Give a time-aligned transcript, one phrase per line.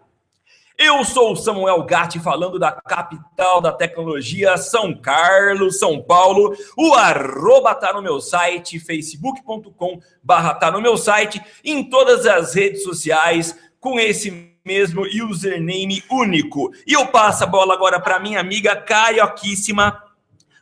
[0.78, 6.56] Eu sou o Samuel Gatti, falando da capital da tecnologia, São Carlos, São Paulo.
[6.76, 12.54] O arroba tá no meu site, facebook.com barra tá no meu site, em todas as
[12.54, 16.70] redes sociais, com esse mesmo username único.
[16.86, 20.00] E eu passo a bola agora para minha amiga carioquíssima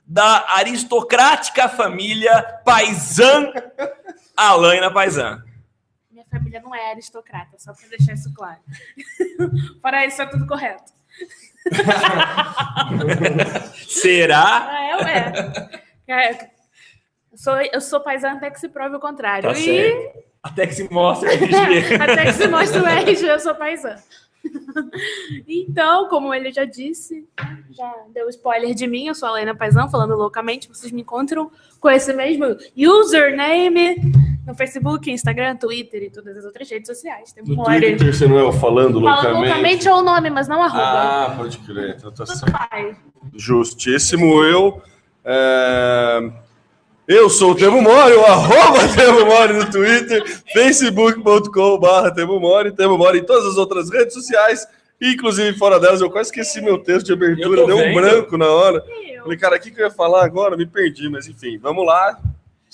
[0.07, 3.53] da aristocrática família Paisan,
[4.35, 5.46] Alaina Paisan.
[6.31, 8.61] Minha família não é aristocrata, só para deixar isso claro.
[9.81, 10.93] Fora isso, é tudo correto.
[13.89, 14.67] Será?
[14.69, 15.33] Ah, é.
[16.09, 16.33] É,
[17.33, 19.53] Eu sou, eu sou paisana até que se prove o contrário.
[19.53, 20.13] Tá e.
[20.43, 21.33] Até que se mostra.
[21.33, 21.95] RG.
[22.01, 24.03] até que se mostre o RG, eu sou paisana.
[25.49, 27.29] Então, como ele já disse,
[27.71, 30.69] já deu spoiler de mim, eu sou a Helena Paisão, falando loucamente.
[30.69, 31.51] Vocês me encontram
[31.81, 33.97] com esse mesmo username
[34.47, 37.33] no Facebook, Instagram, Twitter e todas as outras redes sociais.
[37.33, 39.45] Tem No um Twitter você não é o falando Fala loucamente?
[39.47, 40.83] loucamente é o nome, mas não arroba.
[40.85, 41.97] Ah, pode crer.
[41.99, 42.97] Então tá certo.
[43.35, 44.81] Justíssimo eu.
[45.25, 46.31] é,
[47.09, 52.97] Eu sou o Temo Mori, o arroba Temo Mori no Twitter, facebook.com.br Temo Mori, Temo
[52.99, 54.67] Mori em todas as outras redes sociais,
[55.01, 56.01] inclusive fora delas.
[56.01, 58.83] Eu quase esqueci meu texto de abertura, deu um branco na hora.
[59.09, 59.23] Eu.
[59.23, 60.57] Falei, cara, o que, que eu ia falar agora?
[60.57, 62.19] Me perdi, mas enfim, vamos lá.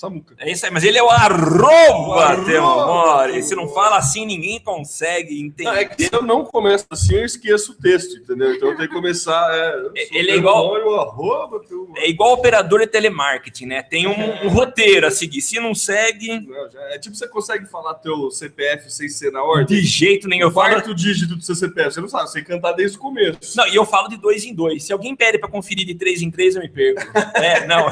[0.03, 0.35] Samuca.
[0.37, 3.41] É isso aí, mas ele é o arroba, Mori.
[3.41, 5.63] Se não fala assim, ninguém consegue entender.
[5.69, 8.53] Não, é que se eu não começo assim, eu esqueço o texto, entendeu?
[8.53, 9.49] Então eu tenho que começar.
[9.55, 11.61] É, sou Ele é igual- arroba.
[11.97, 13.81] É igual operador de telemarketing, né?
[13.81, 15.41] Tem um, um roteiro a seguir.
[15.41, 19.41] Se não segue, Não, já- É tipo, você consegue falar teu CPF sem ser na
[19.43, 19.63] ordem?
[19.65, 20.43] de jeito nenhum.
[20.47, 20.81] Eu falo.
[20.81, 23.55] tu dígito do seu CPF, você não sabe, você tem que cantar desde o começo.
[23.55, 24.83] Não, e eu falo de dois em dois.
[24.83, 27.01] Se alguém pede para conferir de três em três, eu me perco.
[27.35, 27.87] É, não,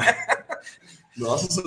[1.22, 1.62] Nossa,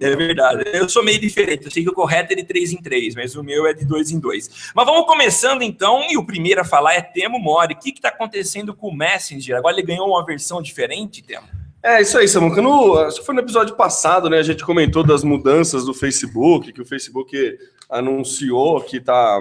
[0.00, 0.64] é verdade.
[0.72, 1.64] Eu sou meio diferente.
[1.64, 3.84] Eu sei que o correto é de três em três, mas o meu é de
[3.84, 4.70] dois em dois.
[4.74, 6.06] Mas vamos começando então.
[6.08, 7.74] E o primeiro a falar é Temo Mori.
[7.74, 9.56] O que está acontecendo com o Messenger?
[9.56, 11.46] Agora ele ganhou uma versão diferente, Temo?
[11.82, 12.62] É isso aí, Samuca.
[12.62, 14.38] No, acho que foi no episódio passado, né?
[14.38, 17.36] A gente comentou das mudanças do Facebook, que o Facebook
[17.88, 19.40] anunciou que tá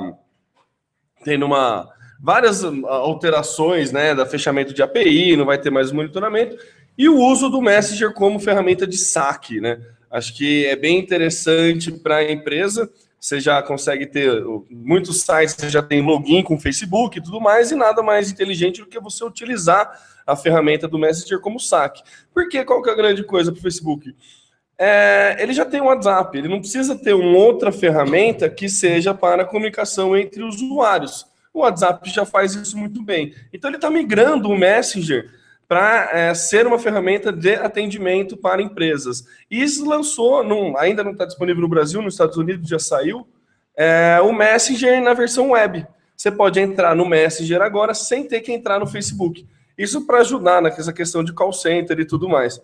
[1.23, 1.89] tendo uma
[2.19, 6.55] várias alterações, né, da fechamento de API, não vai ter mais monitoramento
[6.97, 9.79] e o uso do Messenger como ferramenta de saque, né?
[10.09, 12.89] Acho que é bem interessante para a empresa.
[13.19, 14.31] Você já consegue ter
[14.69, 18.81] muitos sites, você já tem login com Facebook e tudo mais, e nada mais inteligente
[18.81, 19.91] do que você utilizar
[20.25, 22.03] a ferramenta do Messenger como saque.
[22.33, 24.15] Porque qual que é a grande coisa para o Facebook?
[24.77, 29.13] É, ele já tem o WhatsApp, ele não precisa ter uma outra ferramenta que seja
[29.13, 31.25] para comunicação entre usuários.
[31.53, 33.33] O WhatsApp já faz isso muito bem.
[33.51, 35.31] Então ele está migrando o Messenger
[35.67, 39.25] para é, ser uma ferramenta de atendimento para empresas.
[39.49, 43.27] E isso lançou, num, ainda não está disponível no Brasil, nos Estados Unidos já saiu,
[43.75, 45.85] é, o Messenger na versão web.
[46.15, 49.45] Você pode entrar no Messenger agora sem ter que entrar no Facebook.
[49.77, 52.61] Isso para ajudar nessa questão de call center e tudo mais.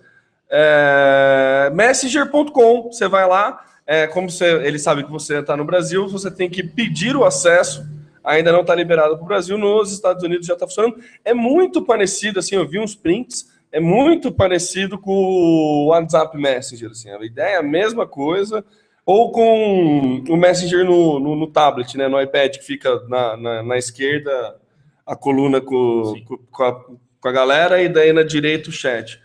[0.50, 6.08] É, Messenger.com, você vai lá, é, como você, ele sabe que você está no Brasil,
[6.08, 7.86] você tem que pedir o acesso.
[8.24, 10.98] Ainda não está liberado para o Brasil, nos Estados Unidos já está funcionando.
[11.26, 16.92] É muito parecido, assim, eu vi uns prints, é muito parecido com o WhatsApp Messenger.
[16.92, 18.64] Assim, a ideia é a mesma coisa,
[19.06, 23.64] ou com o Messenger no, no, no tablet, né, no iPad, que fica na, na,
[23.64, 24.60] na esquerda
[25.06, 26.74] a coluna com, com, com, a,
[27.20, 29.20] com a galera e daí na direita o chat.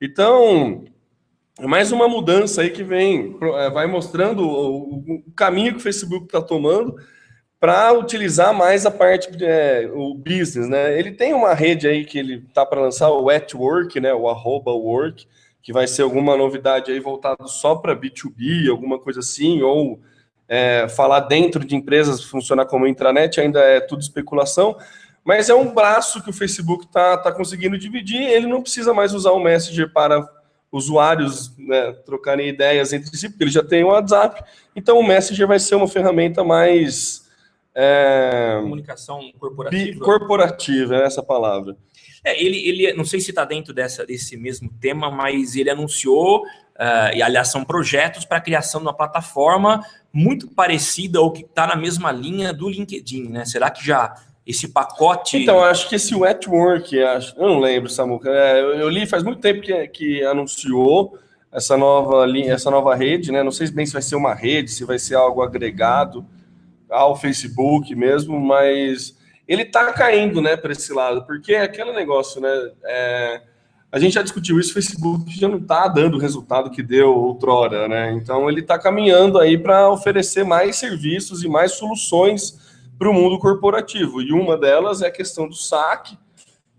[0.00, 0.84] Então,
[1.58, 5.82] é mais uma mudança aí que vem, é, vai mostrando o, o caminho que o
[5.82, 6.96] Facebook está tomando
[7.60, 10.98] para utilizar mais a parte é, o business, né?
[10.98, 14.14] Ele tem uma rede aí que ele tá para lançar o at work, né?
[14.14, 15.26] O arroba work,
[15.62, 20.00] que vai ser alguma novidade aí voltado só para B2B, alguma coisa assim, ou
[20.48, 24.74] é, falar dentro de empresas funcionar como intranet, ainda é tudo especulação,
[25.22, 29.12] mas é um braço que o Facebook tá, tá conseguindo dividir, ele não precisa mais
[29.12, 30.26] usar o Messenger para
[30.72, 34.42] usuários né, trocarem ideias entre si, porque ele já tem o WhatsApp,
[34.74, 37.29] então o Messenger vai ser uma ferramenta mais
[37.82, 40.04] é, Comunicação corporativa.
[40.04, 41.76] Corporativa, é essa palavra.
[42.22, 46.42] É, ele, ele, não sei se está dentro dessa, desse mesmo tema, mas ele anunciou,
[46.42, 49.80] uh, e aliás, são projetos para a criação de uma plataforma
[50.12, 53.46] muito parecida ou que está na mesma linha do LinkedIn, né?
[53.46, 54.14] Será que já
[54.46, 55.38] esse pacote.
[55.38, 58.28] Então, acho que esse Network, eu não lembro, Samuca.
[58.28, 61.18] É, eu, li faz muito tempo que, que anunciou
[61.52, 63.42] essa nova linha, essa nova rede, né?
[63.42, 66.26] Não sei bem se vai ser uma rede, se vai ser algo agregado
[66.90, 69.16] ao Facebook mesmo, mas
[69.46, 72.70] ele está caindo, né, para esse lado, porque é aquele negócio, né?
[72.84, 73.42] É,
[73.92, 77.12] a gente já discutiu isso, o Facebook já não está dando o resultado que deu
[77.12, 78.12] outrora, né?
[78.12, 82.58] Então ele está caminhando aí para oferecer mais serviços e mais soluções
[82.96, 84.22] para o mundo corporativo.
[84.22, 86.16] E uma delas é a questão do saque,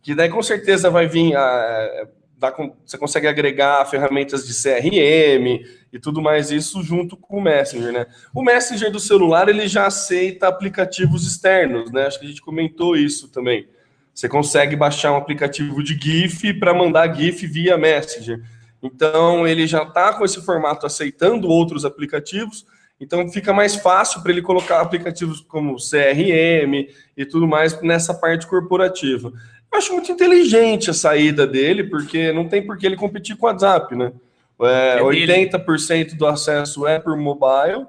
[0.01, 2.07] que daí com certeza vai vir a,
[2.41, 2.53] dá,
[2.83, 8.07] você consegue agregar ferramentas de CRM e tudo mais isso junto com o Messenger, né?
[8.33, 12.07] O Messenger do celular ele já aceita aplicativos externos, né?
[12.07, 13.67] Acho que a gente comentou isso também.
[14.13, 18.41] Você consegue baixar um aplicativo de GIF para mandar GIF via Messenger.
[18.81, 22.65] Então ele já está com esse formato aceitando outros aplicativos.
[22.99, 28.47] Então fica mais fácil para ele colocar aplicativos como CRM e tudo mais nessa parte
[28.47, 29.31] corporativa.
[29.71, 33.45] Eu acho muito inteligente a saída dele, porque não tem por que ele competir com
[33.45, 34.12] o WhatsApp, né?
[34.62, 37.88] É, é 80% do acesso é por mobile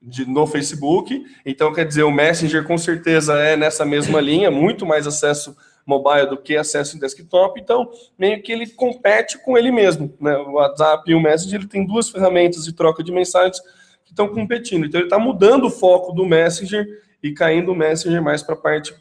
[0.00, 4.84] de, no Facebook, então quer dizer, o Messenger com certeza é nessa mesma linha, muito
[4.84, 5.56] mais acesso
[5.86, 10.36] mobile do que acesso em desktop, então meio que ele compete com ele mesmo, né?
[10.36, 13.60] O WhatsApp e o Messenger ele tem duas ferramentas de troca de mensagens
[14.04, 16.86] que estão competindo, então ele está mudando o foco do Messenger
[17.22, 18.92] e caindo o Messenger mais para a parte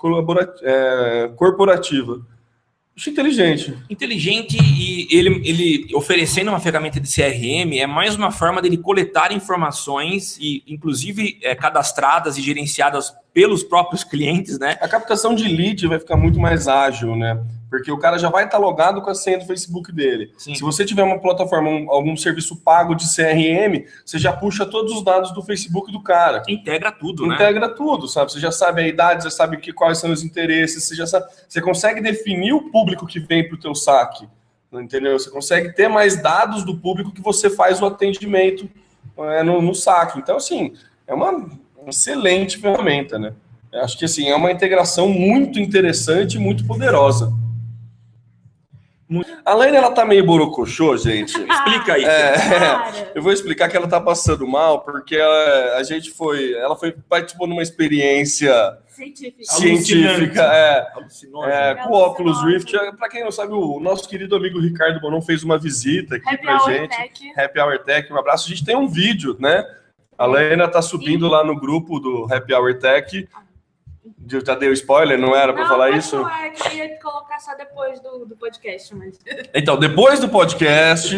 [0.61, 2.21] é, corporativa.
[2.95, 3.75] Acho inteligente.
[3.89, 9.31] Inteligente e ele, ele oferecendo uma ferramenta de CRM é mais uma forma dele coletar
[9.31, 14.77] informações e, inclusive, é, cadastradas e gerenciadas pelos próprios clientes, né?
[14.81, 17.41] A captação de lead vai ficar muito mais ágil, né?
[17.69, 20.33] Porque o cara já vai estar logado com a senha do Facebook dele.
[20.37, 20.53] Sim.
[20.53, 24.93] Se você tiver uma plataforma, um, algum serviço pago de CRM, você já puxa todos
[24.93, 26.43] os dados do Facebook do cara.
[26.49, 27.35] Integra tudo, né?
[27.35, 28.33] Integra tudo, sabe?
[28.33, 31.27] Você já sabe a idade, você sabe que, quais são os interesses, você já sabe.
[31.47, 34.27] Você consegue definir o público que vem para o teu saque.
[34.73, 35.17] Entendeu?
[35.17, 38.69] Você consegue ter mais dados do público que você faz o atendimento
[39.17, 40.19] é, no, no saque.
[40.19, 40.73] Então, assim,
[41.07, 41.49] é uma
[41.87, 43.33] excelente ferramenta, né?
[43.71, 47.33] Eu acho que assim, é uma integração muito interessante e muito poderosa.
[49.43, 51.31] A Laine, ela tá meio borocochô, gente.
[51.43, 52.05] Explica aí.
[52.05, 56.53] É, eu vou explicar que ela tá passando mal, porque ela, a gente foi.
[56.53, 58.53] Ela foi participou numa experiência
[58.87, 59.45] Científica.
[59.45, 60.87] científica é,
[61.45, 62.71] é, com o Oculus Rift.
[62.97, 66.43] Para quem não sabe, o nosso querido amigo Ricardo Bonon fez uma visita aqui Happy
[66.43, 66.97] pra Hour gente.
[66.97, 67.39] Tech.
[67.39, 68.45] Happy Hour Tech, um abraço.
[68.45, 69.65] A gente tem um vídeo, né?
[70.21, 73.27] A Lena tá subindo lá no grupo do Happy Hour Tech.
[74.45, 76.11] Já deu spoiler, não era para Não, falar isso?
[76.21, 79.19] falar, eu queria colocar só depois do, do podcast, mas.
[79.53, 81.15] Então, depois do podcast,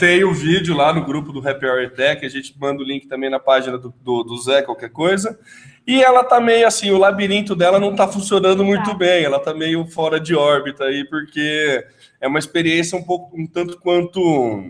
[0.00, 2.24] tem o vídeo lá no grupo do Happy Hour Tech.
[2.24, 5.38] A gente manda o link também na página do, do, do Zé, qualquer coisa.
[5.86, 8.94] E ela tá meio assim, o labirinto dela não tá funcionando muito Tá.
[8.96, 9.22] bem.
[9.22, 11.84] Ela tá meio fora de órbita aí, porque
[12.20, 14.20] é uma experiência um pouco, um tanto quanto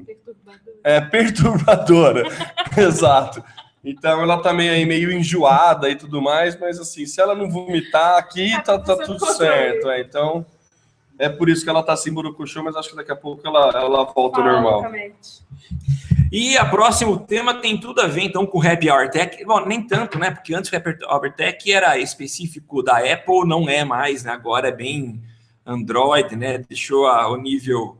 [0.04, 0.74] Perturbador.
[0.84, 2.22] é, perturbadora.
[2.76, 3.42] Exato.
[3.88, 7.48] Então ela tá meio, aí meio enjoada e tudo mais, mas assim, se ela não
[7.48, 9.88] vomitar aqui, tá, tá tudo certo.
[9.88, 10.00] é.
[10.00, 10.44] então
[11.18, 13.70] é por isso que ela tá assim, burucuchu, mas acho que daqui a pouco ela,
[13.70, 14.82] ela volta ao normal.
[16.32, 19.42] E a próximo tema tem tudo a ver então com o Happy Hour Tech.
[19.44, 20.32] Bom, nem tanto, né?
[20.32, 24.32] Porque antes o Happy Hour Tech era específico da Apple, não é mais, né?
[24.32, 25.22] Agora é bem
[25.64, 26.58] Android, né?
[26.58, 27.96] Deixou a- o nível.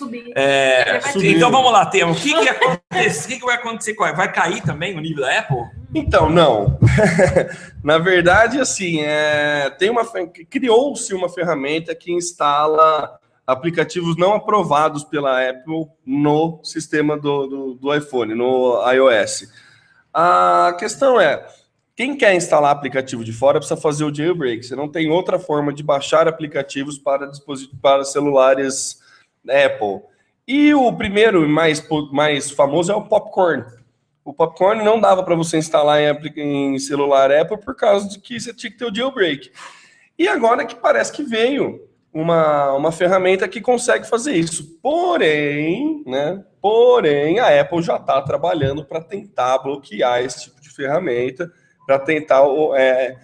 [0.00, 0.32] Subir.
[0.34, 1.32] É, Subiu.
[1.36, 2.12] então vamos lá, tema.
[2.12, 5.00] O que, que, acontece- o que, que vai acontecer com a Vai cair também o
[5.00, 5.58] nível da Apple?
[5.94, 6.78] Então, não.
[7.84, 10.02] Na verdade, assim, é, tem uma
[10.48, 17.94] criou-se uma ferramenta que instala aplicativos não aprovados pela Apple no sistema do, do, do
[17.94, 19.52] iPhone, no iOS.
[20.14, 21.46] A questão é,
[21.96, 24.62] quem quer instalar aplicativo de fora precisa fazer o jailbreak.
[24.62, 27.30] Você não tem outra forma de baixar aplicativos para,
[27.82, 28.99] para celulares
[29.48, 30.02] Apple.
[30.46, 33.64] E o primeiro mais, mais famoso é o Popcorn.
[34.24, 38.38] O Popcorn não dava para você instalar em, em celular Apple por causa de que
[38.38, 39.50] você tinha que ter o jailbreak.
[40.18, 44.78] E agora que parece que veio uma, uma ferramenta que consegue fazer isso.
[44.82, 46.44] Porém, né?
[46.60, 51.50] Porém, a Apple já está trabalhando para tentar bloquear esse tipo de ferramenta,
[51.86, 52.42] para tentar
[52.76, 53.16] é,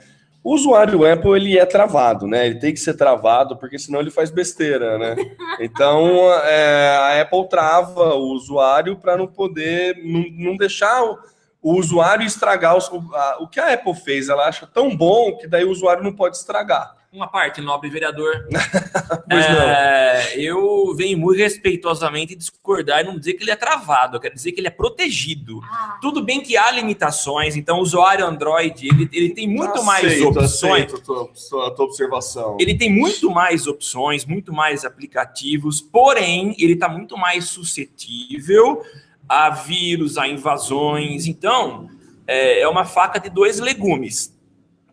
[0.49, 2.47] o usuário Apple ele é travado, né?
[2.47, 5.17] Ele tem que ser travado porque senão ele faz besteira, né?
[5.59, 11.19] Então é, a Apple trava o usuário para não poder, não, deixar o,
[11.61, 14.29] o usuário estragar os- a- o que a Apple fez.
[14.29, 16.95] Ela acha tão bom que daí o usuário não pode estragar.
[17.17, 18.47] Uma parte, nobre vereador.
[19.29, 19.61] Pois não.
[19.61, 24.35] É, eu venho muito respeitosamente discordar e não dizer que ele é travado, eu quero
[24.35, 25.61] dizer que ele é protegido.
[25.65, 30.05] Ah, Tudo bem que há limitações, então o usuário Android ele, ele tem muito mais
[30.05, 30.85] Aceito, opções.
[30.85, 32.57] aceito a tua, a tua observação.
[32.61, 38.83] Ele tem muito mais opções, muito mais aplicativos, porém, ele está muito mais suscetível
[39.29, 41.27] a vírus, a invasões.
[41.27, 41.89] Então,
[42.27, 44.36] é, é uma faca de dois legumes.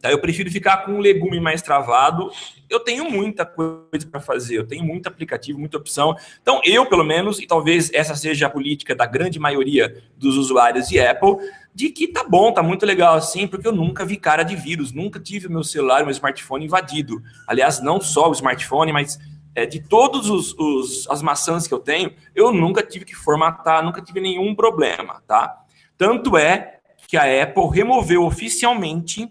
[0.03, 0.11] Tá?
[0.11, 2.29] Eu prefiro ficar com um legume mais travado.
[2.69, 6.13] Eu tenho muita coisa para fazer, eu tenho muito aplicativo, muita opção.
[6.41, 10.89] Então, eu, pelo menos, e talvez essa seja a política da grande maioria dos usuários
[10.89, 11.37] de Apple,
[11.73, 14.91] de que tá bom, tá muito legal assim, porque eu nunca vi cara de vírus,
[14.91, 17.23] nunca tive o meu celular, o meu smartphone invadido.
[17.47, 19.17] Aliás, não só o smartphone, mas
[19.55, 23.81] é, de todos os, os- as maçãs que eu tenho, eu nunca tive que formatar,
[23.81, 25.63] nunca tive nenhum problema, tá?
[25.97, 29.29] Tanto é que a Apple removeu oficialmente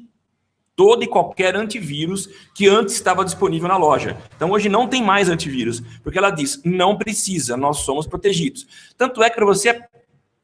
[0.74, 4.16] todo e qualquer antivírus que antes estava disponível na loja.
[4.36, 8.66] Então hoje não tem mais antivírus, porque ela diz, não precisa, nós somos protegidos.
[8.96, 9.82] Tanto é que para você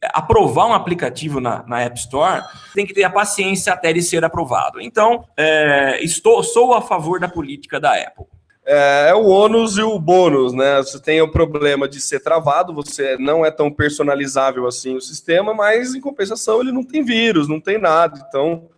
[0.02, 2.42] aprovar um aplicativo na, na App Store,
[2.74, 4.80] tem que ter a paciência até ele ser aprovado.
[4.80, 8.26] Então, é, estou, sou a favor da política da Apple.
[8.64, 10.76] É, é o ônus e o bônus, né?
[10.76, 15.54] Você tem o problema de ser travado, você não é tão personalizável assim o sistema,
[15.54, 18.24] mas em compensação ele não tem vírus, não tem nada.
[18.28, 18.68] Então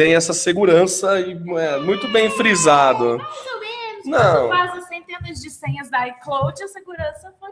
[0.00, 3.20] tem essa segurança e é, muito bem frisado.
[4.04, 4.48] Não.
[4.48, 7.50] Quando vaza centenas de senhas da iCloud, a segurança foi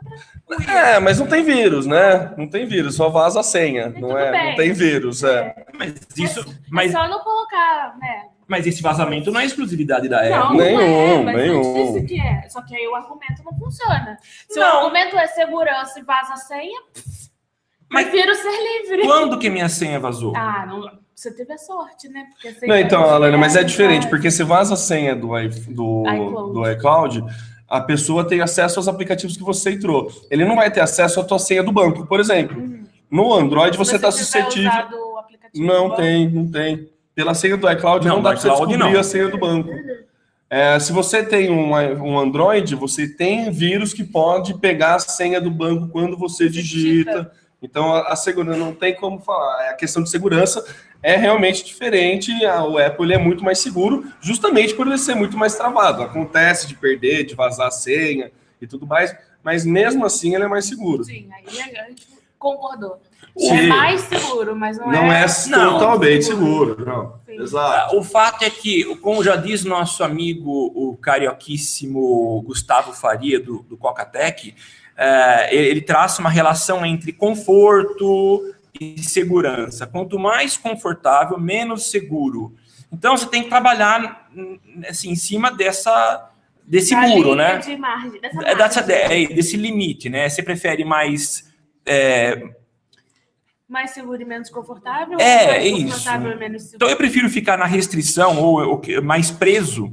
[0.56, 0.74] pra.
[0.74, 2.32] É, mas não tem vírus, né?
[2.38, 4.30] Não tem vírus, só vaza a senha, E não é?
[4.30, 4.48] bem.
[4.48, 5.54] Não tem vírus, é.
[5.78, 8.22] Mas isso, Mas mas, é só não colocar, né?
[8.46, 10.30] mas esse vazamento não é exclusividade da Apple.
[10.38, 11.62] Não, nenhum, não é, mas nenhum.
[11.62, 12.48] não disse que é.
[12.48, 14.16] Só que aí o argumento não funciona.
[14.48, 14.66] Se Não.
[14.66, 16.80] o argumento é segurança e vaza a senha,
[17.90, 18.50] Mas- prefiro ser
[18.82, 19.02] livre.
[19.02, 20.34] Quando que minha senha vazou?
[20.34, 22.26] Ah, não, você teve a sorte, né?
[22.62, 25.30] A Não, então, Alana, mas é diferente, porque se vaza a senha do,
[25.68, 26.52] do, iCloud.
[26.52, 27.24] do iCloud,
[27.68, 30.08] a pessoa tem acesso aos aplicativos que você entrou.
[30.30, 32.62] Ele não vai ter acesso à tua senha do banco, por exemplo.
[33.10, 34.70] No Android Se você está suscetível.
[35.56, 36.88] Não tem, não tem.
[37.16, 39.00] Pela senha do iCloud não, Não, dá do para você descobrir não.
[39.00, 39.70] a senha do banco.
[40.48, 45.40] É, se você tem um, um Android, você tem vírus que pode pegar a senha
[45.40, 47.32] do banco quando você digita.
[47.62, 49.70] Então a, a segurança não tem como falar.
[49.70, 50.64] A questão de segurança
[51.02, 52.32] é realmente diferente.
[52.44, 56.02] A- o Apple ele é muito mais seguro, justamente por ele ser muito mais travado.
[56.02, 60.48] Acontece de perder, de vazar a senha e tudo mais, mas mesmo assim ele é
[60.48, 61.04] mais seguro.
[61.04, 62.06] Sim, aí a gente
[62.38, 63.00] concordou.
[63.36, 63.56] Sim.
[63.56, 67.20] É mais seguro, mas não, Não é Não, totalmente seguro, não.
[67.26, 67.40] Sim.
[67.42, 67.96] Exato.
[67.96, 73.76] O fato é que, como já diz nosso amigo, o carioquíssimo Gustavo Faria, do, do
[73.76, 74.54] Cocatec,
[74.98, 79.86] é, ele, traça uma relação entre conforto e segurança.
[79.86, 82.54] Quanto mais confortável, menos seguro.
[82.92, 84.28] Então, você tem que trabalhar
[84.88, 86.30] assim, em cima dessa,
[86.66, 87.58] desse Da muro, né?
[87.58, 89.24] De margem, dessa É, dessa- margem.
[89.24, 90.28] é, desse limite, né?
[90.28, 91.46] Você prefere mais
[91.86, 92.42] é,
[93.68, 95.18] Mais seguro e menos confortável?
[95.20, 95.82] É, ou mais isso.
[95.86, 96.76] confortável e menos seguro?
[96.76, 99.92] Então eu prefiro ficar na restrição ou, ou mais preso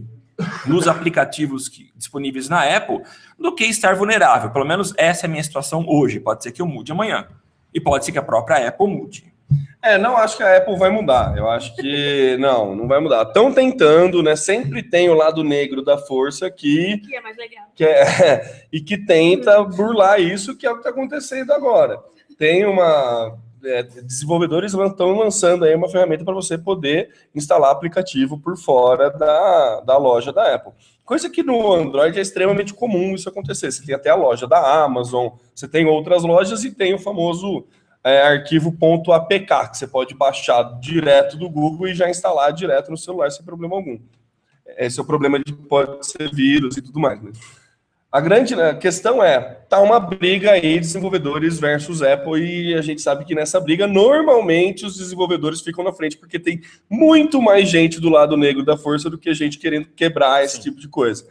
[0.65, 3.01] nos aplicativos que- disponíveis na Apple
[3.39, 4.49] do que estar vulnerável.
[4.51, 6.19] Pelo menos essa é a minha situação hoje.
[6.19, 7.27] Pode ser que eu mude amanhã.
[7.73, 9.33] E pode ser que a própria Apple mude.
[9.81, 11.37] É, não acho que a Apple vai mudar.
[11.37, 13.21] Eu acho que não, não vai mudar.
[13.23, 14.35] Estão tentando, né?
[14.35, 17.65] Sempre tem o lado negro da força que, Que é mais legal.
[17.75, 21.99] que é, e que tenta burlar isso, que é o que está acontecendo agora.
[22.39, 23.37] Tem uma.
[23.65, 29.81] É, desenvolvedores estão lançando aí uma ferramenta para você poder instalar aplicativo por fora da,
[29.81, 30.73] da loja da Apple.
[31.03, 33.71] Coisa que no Android é extremamente comum isso acontecer.
[33.71, 37.65] Você tem até a loja da Amazon, você tem outras lojas e tem o famoso
[38.03, 38.75] é, arquivo
[39.13, 43.43] .apk, que você pode baixar direto do Google e já instalar direto no celular sem
[43.43, 43.99] problema algum.
[44.77, 47.21] Esse é o problema de pode ser vírus e tudo mais.
[47.21, 47.31] Né?
[48.15, 53.01] A grande né, questão é, tá uma briga aí, desenvolvedores versus Apple, e a gente
[53.01, 57.99] sabe que nessa briga, normalmente os desenvolvedores ficam na frente, porque tem muito mais gente
[57.99, 61.27] do lado negro da força do que gente querendo quebrar esse tipo de coisa.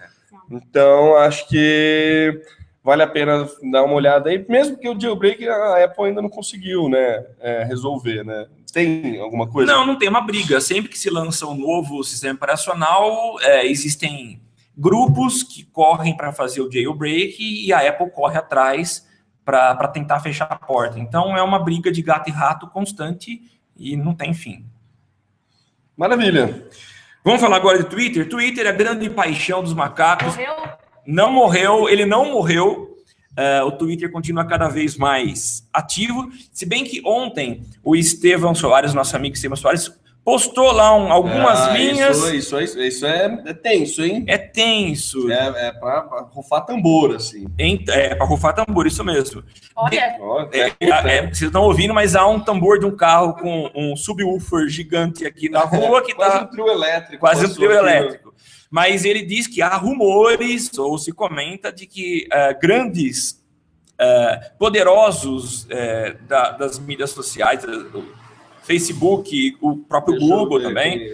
[0.50, 2.38] Então, acho que
[2.82, 6.28] vale a pena dar uma olhada aí, mesmo que o jailbreak a Apple ainda não
[6.28, 8.46] conseguiu, né, é, resolver, né?
[8.74, 9.72] Tem alguma coisa?
[9.72, 10.60] Não, não tem uma briga.
[10.60, 14.43] Sempre que se lança um novo sistema operacional, é, existem
[14.76, 19.06] grupos que correm para fazer o jailbreak e a Apple corre atrás
[19.44, 20.98] para tentar fechar a porta.
[20.98, 23.42] Então é uma briga de gato e rato constante
[23.76, 24.64] e não tem fim.
[25.96, 26.66] Maravilha.
[27.22, 28.28] Vamos falar agora de Twitter.
[28.28, 30.36] Twitter é a grande paixão dos macacos.
[30.36, 30.54] Morreu?
[31.06, 32.98] Não morreu, ele não morreu.
[33.36, 36.30] É, o Twitter continua cada vez mais ativo.
[36.52, 39.90] Se bem que ontem o Estevão Soares, nosso amigo Estevão Soares,
[40.24, 42.16] postou lá um- algumas Ah, linhas.
[42.16, 44.24] Isso, isso, isso é, é tenso, hein?
[44.26, 45.30] É tenso.
[45.30, 47.44] É, é pra, pra rufar tambor, assim.
[47.58, 49.44] Em- É, para rufar tambor, isso mesmo.
[49.76, 49.96] Olha,
[50.52, 53.70] É, é, é, é, vocês estão ouvindo, mas há um tambor de um carro com
[53.74, 57.20] um subwoofer gigante aqui na rua que quase um está trio elétrico.
[57.20, 58.32] quase um trio elétrico.
[58.70, 63.40] Mas ele diz que há rumores, ou se comenta, de que eh, grandes,
[63.96, 67.62] eh, poderosos eh, da- das mídias sociais,
[68.64, 71.10] Facebook, o próprio Deixa Google ver, também,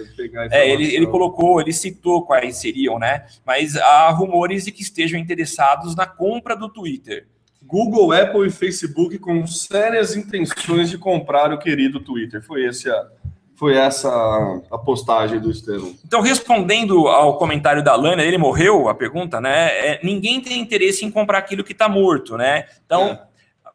[0.51, 3.27] é, ele, ele colocou, ele citou quais seriam, né?
[3.45, 7.27] Mas há rumores de que estejam interessados na compra do Twitter.
[7.63, 12.43] Google, Apple e Facebook com sérias intenções de comprar o querido Twitter.
[12.43, 13.07] Foi, esse a,
[13.55, 14.09] foi essa
[14.71, 15.95] a postagem do Estevão.
[16.05, 19.69] Então, respondendo ao comentário da Lana, ele morreu, a pergunta, né?
[19.69, 22.65] é, ninguém tem interesse em comprar aquilo que está morto, né?
[22.85, 23.21] Então, É.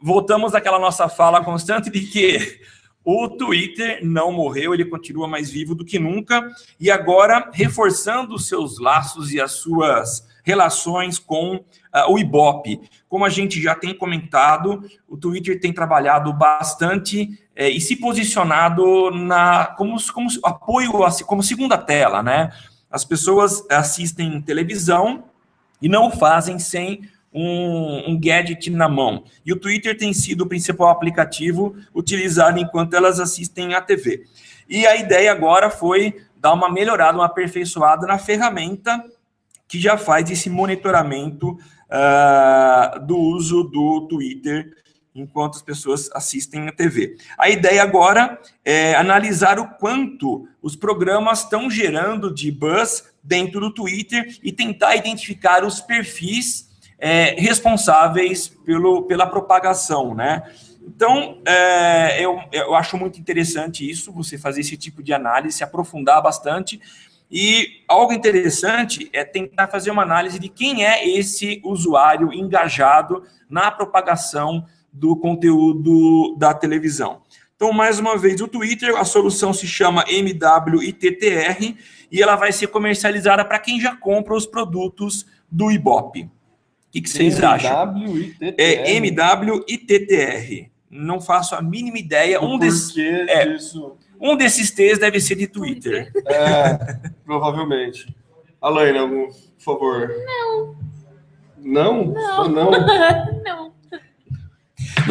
[0.02, 2.60] voltamos àquela nossa fala constante de que
[3.06, 8.48] o Twitter não morreu, ele continua mais vivo do que nunca, e agora reforçando os
[8.48, 11.64] seus laços e as suas relações com
[11.94, 12.82] ah, o Ibope.
[13.08, 19.12] Como a gente já tem comentado, o Twitter tem trabalhado bastante eh, e se posicionado
[19.12, 22.52] na como, como apoio, a- como segunda tela, né?
[22.92, 25.26] As pessoas assistem televisão
[25.82, 27.02] e não fazem sem
[27.36, 29.26] um, um gadget na mão.
[29.46, 34.24] E o Twitter tem sido o principal aplicativo utilizado enquanto elas assistem à TV.
[34.70, 39.04] E a ideia agora foi dar uma melhorada, uma aperfeiçoada na ferramenta
[39.68, 41.58] que já faz esse monitoramento
[41.90, 44.72] ah, do uso do Twitter
[45.14, 47.16] enquanto as pessoas assistem a TV.
[47.38, 53.74] A ideia agora é analisar o quanto os programas estão gerando de buzz dentro do
[53.74, 60.44] Twitter e tentar identificar os perfis é, responsáveis pelo, pela propagação, né?
[60.88, 65.64] Então, é, eu, eu acho muito interessante isso, você fazer esse tipo de análise, se
[65.64, 66.80] aprofundar bastante.
[67.30, 73.72] E algo interessante é tentar fazer uma análise de quem é esse usuário engajado na
[73.72, 77.22] propagação do conteúdo da televisão.
[77.56, 81.76] Então, mais uma vez, o Twitter, a solução se chama MWITTR
[82.12, 86.30] e ela vai ser comercializada para quem já compra os produtos do Ibope.
[86.96, 87.94] O que, que vocês acham?
[87.94, 88.56] WITTR.
[88.58, 90.70] É MWITTR.
[90.90, 92.40] Não faço a mínima ideia.
[92.40, 93.58] Um, porquê é.
[94.18, 96.10] um desses T's deve ser de Twitter.
[96.26, 98.16] É, provavelmente.
[98.62, 100.10] Alaine, algum, por favor.
[100.26, 100.76] Não.
[101.58, 102.06] Não?
[102.14, 102.48] Não.
[102.50, 102.72] Não.
[103.44, 103.74] não.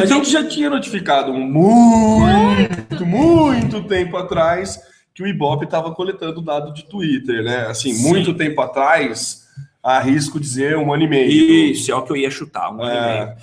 [0.01, 4.81] A gente já tinha notificado muito, muito tempo atrás
[5.13, 7.67] que o Ibope estava coletando dado de Twitter, né?
[7.67, 8.09] Assim, Sim.
[8.09, 9.44] muito tempo atrás,
[9.85, 11.29] arrisco dizer um ano e meio.
[11.71, 12.73] Isso, é o que eu ia chutar.
[12.73, 13.25] Um ano e É.
[13.25, 13.35] meio.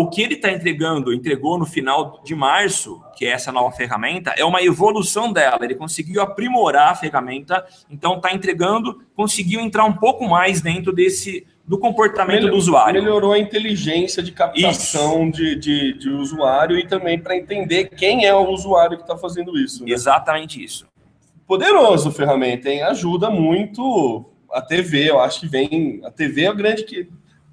[0.00, 4.32] O que ele está entregando, entregou no final de março, que é essa nova ferramenta,
[4.36, 5.58] é uma evolução dela.
[5.62, 11.46] Ele conseguiu aprimorar a ferramenta, então está entregando, conseguiu entrar um pouco mais dentro desse
[11.66, 13.00] do comportamento Melhor- do usuário.
[13.00, 18.34] Melhorou a inteligência de captação de, de, de usuário e também para entender quem é
[18.34, 19.84] o usuário que está fazendo isso.
[19.84, 19.92] né?
[19.92, 20.84] Exatamente isso.
[21.46, 22.82] Poderoso ferramenta, hein?
[22.82, 25.10] Ajuda muito a TV.
[25.10, 26.00] Eu acho que vem.
[26.04, 27.08] A TV é o grande que.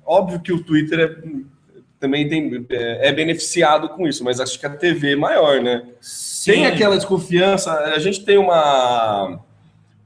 [0.05, 1.57] Óbvio que o Twitter é-
[1.99, 5.83] também tem, é, é beneficiado com isso, mas acho que a TV é maior, né?
[6.45, 9.39] Tem aquela desconfiança, a gente tem uma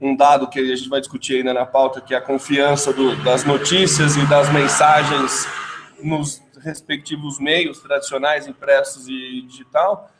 [0.00, 3.14] um dado que a gente vai discutir ainda na pauta, que é a confiança do-
[3.22, 5.46] das notícias e das mensagens
[6.02, 10.10] nos respectivos meios tradicionais, impressos e digital,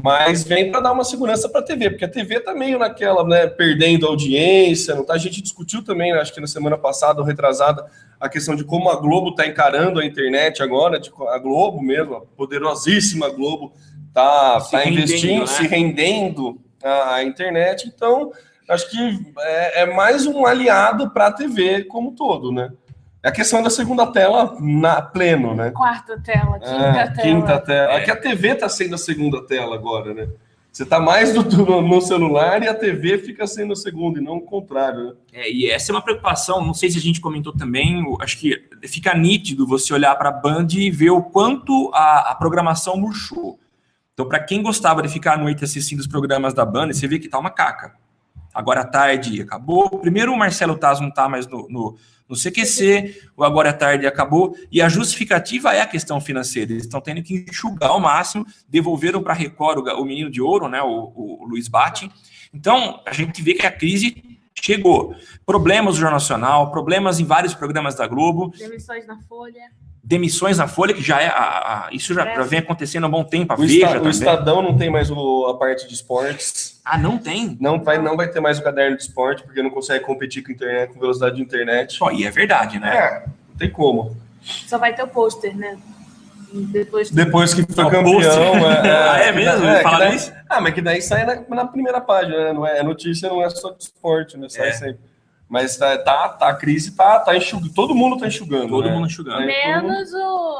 [0.00, 3.24] mas vem para dar uma segurança para a TV, porque a TV está meio naquela,
[3.24, 5.14] né, perdendo audiência, não tá?
[5.14, 7.84] A gente discutiu também, acho que na semana passada ou retrasada,
[8.20, 12.14] a questão de como a Globo está encarando a internet agora, de, a Globo mesmo,
[12.14, 13.72] a poderosíssima Globo,
[14.06, 15.46] está Se tá rendendo, investindo, né?
[15.48, 18.30] se rendendo à, internet, então
[18.68, 22.70] acho que é, é mais um aliado para a TV como um todo, né?
[23.28, 25.70] É a questão da segunda tela na pleno, né?
[25.70, 27.22] Quarta tela, quinta É, tela.
[27.22, 27.92] Quinta tela.
[27.92, 30.28] É que a TV tá sendo a segunda tela agora, né?
[30.72, 31.42] Você tá mais no,
[31.82, 35.12] no- celular e a TV fica sendo a segunda, e não o contrário, né?
[35.34, 38.64] É, e essa é uma preocupação, não sei se a gente comentou também, acho que
[38.84, 43.58] fica nítido você olhar para a Band e ver o quanto a, a programação murchou.
[44.14, 47.18] Então, para quem gostava de ficar à noite assistindo os programas da Band, você vê
[47.18, 47.92] que tá uma caca.
[48.58, 50.00] Agora à tarde acabou.
[50.00, 51.96] Primeiro, o Marcelo Taz não tá mais no, no,
[52.28, 56.72] no CQC, o Agora à Tarde acabou, e a justificativa é a questão financeira.
[56.72, 60.42] Eles estão tendo que enxugar ao máximo, devolveram para a Record o, o menino de
[60.42, 62.10] ouro, né, o, o, Luiz Bate.
[62.52, 65.14] Então, a gente vê que a crise chegou.
[65.46, 69.70] Problemas no Jornal Nacional, problemas em vários programas da Globo, Demissões na Folha.
[70.08, 71.26] Demissões na Folha, que já é.
[71.28, 71.32] a-
[71.86, 73.52] a- isso já, já vem acontecendo há um bom tempo.
[73.52, 74.08] A O, Veja Esta- o.
[74.08, 76.80] Estadão não tem mais o- a parte de esportes.
[76.82, 77.58] Ah, não tem?
[77.60, 80.50] Não vai, não vai ter mais o caderno de esporte, porque não consegue competir com
[80.50, 81.98] a internet, com velocidade de internet.
[81.98, 82.96] Pô, e é verdade, né?
[82.96, 84.16] É, não tem como.
[84.66, 85.76] Só vai ter o pôster, né?
[86.50, 88.04] Depois Depois que foi campeão.
[88.04, 88.26] post.
[88.86, 89.60] É, Ah, é mesmo?
[89.60, 90.32] que daí- isso?
[90.48, 92.52] Ah, mas que daí sai na, na primeira página, né?
[92.54, 94.48] Não é, a notícia não é só de esporte, né?
[94.48, 94.72] Sai É.
[94.72, 95.00] sempre.
[95.48, 97.72] Mas tá, tá, tá, a crise tá, tá enxugando.
[97.72, 98.68] Todo mundo tá enxugando.
[98.68, 98.94] Todo né?
[98.94, 99.42] mundo enxugando.
[99.42, 100.58] É, Menos o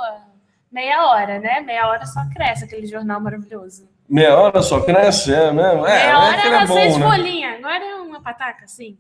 [0.72, 1.61] meia hora, né?
[1.61, 3.88] Meia hora só cresce aquele jornal maravilhoso.
[4.09, 5.87] Meia hora só cresce, é mesmo?
[5.87, 7.07] É, meia é hora ele era é seis bom, né?
[7.11, 7.55] folhinhas.
[7.59, 8.96] Agora é uma pataca, assim.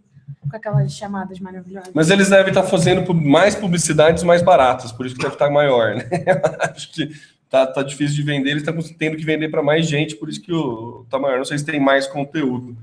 [0.50, 1.90] Com aquelas chamadas maravilhosas.
[1.94, 5.50] Mas eles devem estar fazendo pu- mais publicidades mais baratas, por isso que deve estar
[5.50, 6.04] maior, né?
[6.60, 7.10] Acho que
[7.50, 10.40] tá, tá difícil de vender, eles estão tendo que vender para mais gente, por isso
[10.40, 11.36] que o tá maior.
[11.38, 12.76] Não sei se tem mais conteúdo.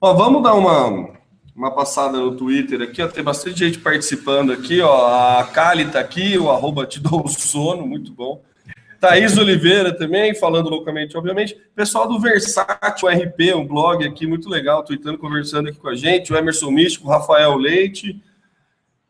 [0.00, 1.10] Ó, vamos dar uma,
[1.54, 3.08] uma passada no Twitter aqui, ó.
[3.08, 5.38] Tem bastante gente participando aqui, ó.
[5.38, 8.42] A Kali tá aqui, o arroba te dou sono, muito bom.
[9.00, 11.56] Thaís Oliveira também, falando loucamente, obviamente.
[11.74, 16.32] Pessoal do Versátil RP, um blog aqui muito legal, tweetando, conversando aqui com a gente.
[16.32, 18.20] O Emerson Místico, o Rafael Leite.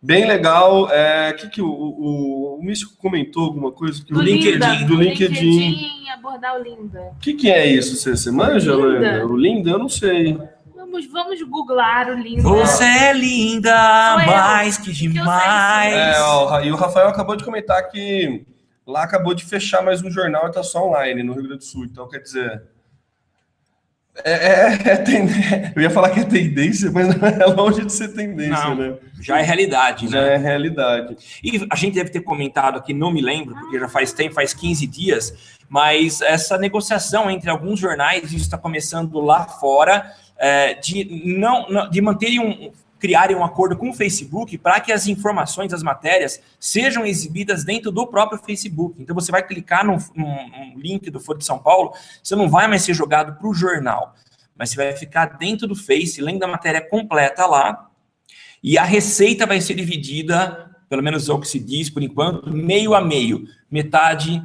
[0.01, 0.89] Bem legal.
[0.91, 4.03] É, que que o, o, o Místico comentou alguma coisa?
[4.05, 5.77] Que Do o LinkedIn, do LinkedIn.
[6.17, 7.13] abordar o Linda.
[7.17, 7.97] O que, que é isso?
[7.97, 9.27] Você, você manja, Linda.
[9.27, 9.71] O Linda?
[9.71, 10.39] Eu não sei.
[10.91, 12.43] Vamos, vamos googlar o Linda.
[12.43, 15.95] Você é linda, Sou mais que eu sei demais.
[15.95, 18.45] É, ó, e o Rafael acabou de comentar que
[18.85, 21.65] lá acabou de fechar mais um jornal e tá só online no Rio Grande do
[21.65, 21.85] Sul.
[21.85, 22.63] Então, quer dizer.
[24.25, 25.73] É, é- é tendência.
[25.77, 28.97] Eu ia falar que é tendência, mas não é longe de ser tendência, Não, né?
[29.21, 30.35] Já é realidade, Já né?
[30.35, 31.17] é realidade.
[31.43, 34.53] E a gente deve ter comentado aqui, não me lembro, porque já faz tempo, faz
[34.53, 41.05] 15 dias, mas essa negociação entre alguns jornais, isso está começando lá fora, é, de
[41.39, 45.73] não, não- de manterem um, criarem um acordo com o Facebook para que as informações,
[45.73, 49.01] as matérias, sejam exibidas dentro do próprio Facebook.
[49.01, 52.49] Então você vai clicar num, num- num link do Foro de São Paulo, você não
[52.49, 54.15] vai mais ser jogado para o jornal,
[54.57, 57.89] mas você vai ficar dentro do Face, lendo a matéria completa lá,
[58.63, 62.53] e a receita vai ser dividida, pelo menos é o que se diz por enquanto,
[62.53, 63.47] meio a meio.
[63.71, 64.43] Metade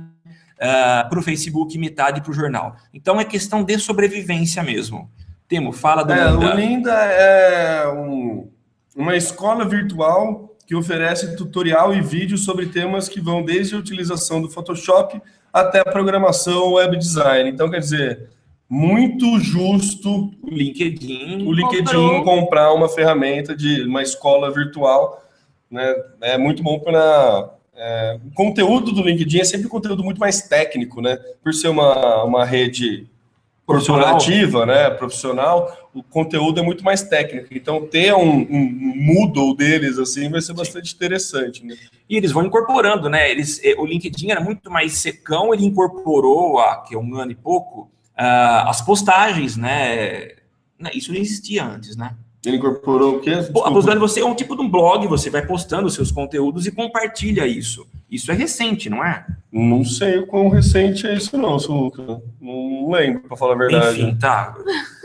[1.09, 2.75] para o Facebook, metade para o jornal.
[2.93, 5.09] Então é questão de sobrevivência mesmo.
[5.47, 6.37] Temo, fala do É, Linda.
[6.53, 8.49] o Linda é um-
[8.95, 14.41] uma escola virtual que oferece tutorial e vídeo sobre temas que vão desde a utilização
[14.41, 15.21] do Photoshop
[15.53, 17.49] até a programação web design.
[17.49, 18.29] Então, quer dizer,
[18.67, 21.45] muito justo O LinkedIn.
[21.47, 22.23] o LinkedIn Comprou.
[22.23, 25.23] comprar uma ferramenta de uma escola virtual,
[25.69, 25.93] né?
[26.21, 30.41] É muito bom para é, o conteúdo do LinkedIn é sempre um conteúdo muito mais
[30.47, 31.17] técnico, né?
[31.43, 33.05] Por ser uma, uma rede
[33.65, 34.11] Profissional.
[34.11, 34.89] corporativa, né?
[34.91, 37.47] Profissional, o conteúdo é muito mais técnico.
[37.51, 41.75] Então, ter um, um, Moodle deles assim vai ser bastante interessante, né?
[42.07, 43.29] E eles vão incorporando, né?
[43.31, 47.31] Eles, eh, o LinkedIn era muito mais secão, ele incorporou há que é um ano
[47.31, 50.33] e pouco ah, as postagens, né?
[50.93, 52.15] Isso não existia antes, né?
[52.45, 53.31] Ele incorporou o quê?
[53.31, 53.71] Pô, A Desculpa.
[53.71, 56.67] possibilidade de você é um tipo de um blog, você vai postando os seus conteúdos
[56.67, 57.87] e compartilha isso.
[58.15, 59.25] Isso é recente, não é?
[59.51, 62.21] Não sei o quão recente é isso, não, Samuca.
[62.41, 64.01] Não lembro, para falar a verdade.
[64.01, 64.55] Enfim, tá.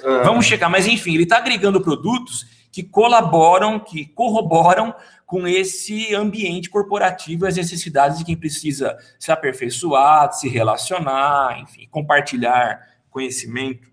[0.02, 0.22] É.
[0.24, 4.94] Vamos chegar, mas enfim, ele está agregando produtos que colaboram, que corroboram
[5.26, 12.80] com esse ambiente corporativo, as necessidades de quem precisa se aperfeiçoar, se relacionar, enfim, compartilhar
[13.10, 13.88] conhecimento.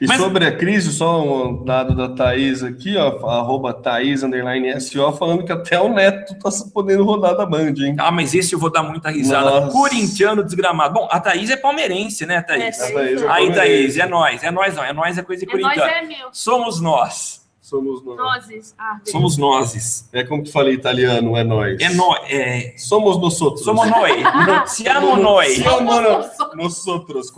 [0.00, 4.70] E Mas- sobre a crise, só um dado da Thaís aqui, ó, arroba Thaís, underline
[4.80, 7.96] SO, falando que até o Neto tá podendo rodar da Band, hein?
[7.98, 9.50] Ah, mas esse eu vou dar muita risada.
[9.60, 9.72] Nossa.
[9.72, 10.94] Corintiano desgramado.
[10.94, 12.78] Bom, a Thaís é palmeirense, né, Thaís?
[12.80, 13.52] É, Thaís é Aí.
[13.52, 14.42] Thaís, é nós.
[14.42, 15.92] É nós não, é nós é coisa de É nós corintiano.
[16.04, 16.28] é meu.
[16.32, 17.39] Somos nós.
[17.70, 18.16] Somos nós.
[18.16, 18.74] Nozes.
[18.76, 19.12] Ah, beleza.
[19.12, 20.08] Somos nozes.
[20.12, 21.80] É como tu falei italiano, é nós.
[21.80, 22.18] É nós.
[22.28, 22.74] É...
[22.76, 23.64] Somos nós outros.
[23.64, 24.10] Somos nós.
[24.74, 25.56] Siamo nós.
[25.56, 27.32] Somos nós outros.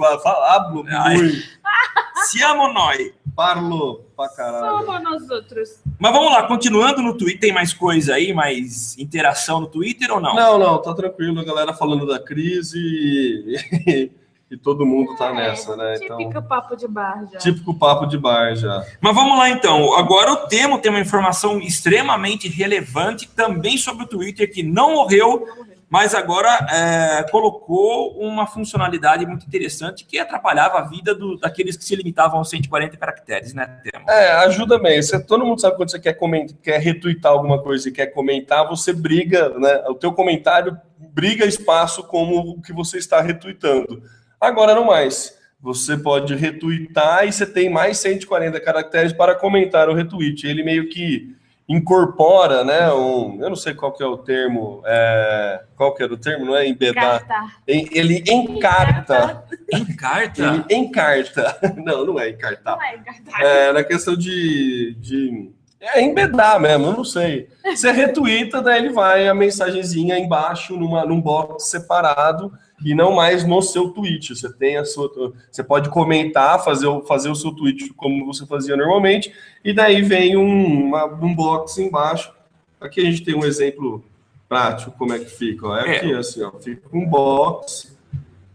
[0.49, 1.47] Hablo muito.
[2.31, 3.13] Siamo nós.
[3.37, 4.87] Parlo pra caralho.
[4.87, 5.83] Somos nós outros.
[5.99, 10.19] Mas vamos lá, continuando no Twitter, tem mais coisa aí, mais interação no Twitter ou
[10.19, 10.35] não?
[10.35, 11.41] Não, não, tá tranquilo.
[11.41, 13.61] A galera falando da crise
[14.53, 15.95] e, todo mundo tá nessa, né?
[15.95, 17.39] Típico Então, papo de bar já.
[17.39, 18.85] típico papo de bar já.
[19.01, 19.95] Mas vamos lá então.
[19.95, 25.47] Agora o Temo tem uma informação extremamente relevante também sobre o Twitter que não morreu,
[25.89, 31.85] mas agora é, colocou uma funcionalidade muito interessante que atrapalhava a vida do- daqueles que
[31.85, 34.09] se limitavam aos 140 caracteres, né, Temo?
[34.11, 35.03] É, ajuda bem.
[35.03, 38.67] Você, todo mundo sabe quando você quer, comentar, quer retweetar alguma coisa e quer comentar,
[38.67, 39.85] você briga, né?
[39.89, 44.03] O teu comentário briga espaço como o que você está retweetando.
[44.43, 45.39] Agora não mais.
[45.61, 50.45] Você pode retweetar e você tem mais 140 caracteres para comentar o retweet.
[50.49, 51.37] Ele meio que
[51.69, 52.93] incorpora, né?
[52.93, 54.83] Um, eu não sei qual que é o termo.
[54.85, 56.45] é, qual que era o termo?
[56.45, 57.25] Não é embedar.
[57.69, 59.45] Em- Ele encarta.
[59.73, 60.43] Em carta?
[60.43, 61.59] Ele encarta.
[61.79, 62.77] Não, não é encartar.
[62.77, 63.43] Não é carta.
[63.47, 65.51] É, na questão de, de
[65.81, 67.49] é, embedar mesmo, eu não sei.
[67.65, 72.53] Você retweeta, daí ele vai a mensagenzinha embaixo numa, num box separado
[72.85, 74.35] e não mais no seu tweet.
[74.35, 75.33] Você tem a sua.
[75.51, 79.33] Você pode comentar, fazer, o- fazer o seu tweet como você fazia normalmente,
[79.65, 82.33] e daí vem um, uma- um box embaixo.
[82.81, 84.05] Aqui a gente tem um exemplo
[84.49, 85.67] prático, como é que fica.
[85.67, 85.77] Ó.
[85.77, 85.97] É É.
[85.97, 87.97] aqui, assim, ó, fica um box,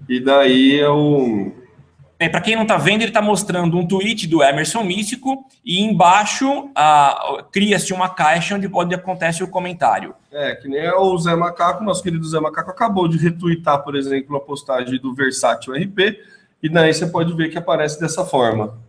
[0.08, 1.52] e daí é um.
[2.20, 5.82] É, para quem não está vendo, ele está mostrando um tweet do Emerson Místico e
[5.82, 6.70] embaixo
[7.52, 10.16] cria-se uma caixa onde, onde acontece o comentário.
[10.32, 14.36] É, que nem o Zé Macaco, nosso querido Zé Macaco, acabou de retweetar, por exemplo,
[14.36, 16.20] a postagem do Versátil RP,
[16.62, 18.80] e daí você pode ver que aparece dessa forma.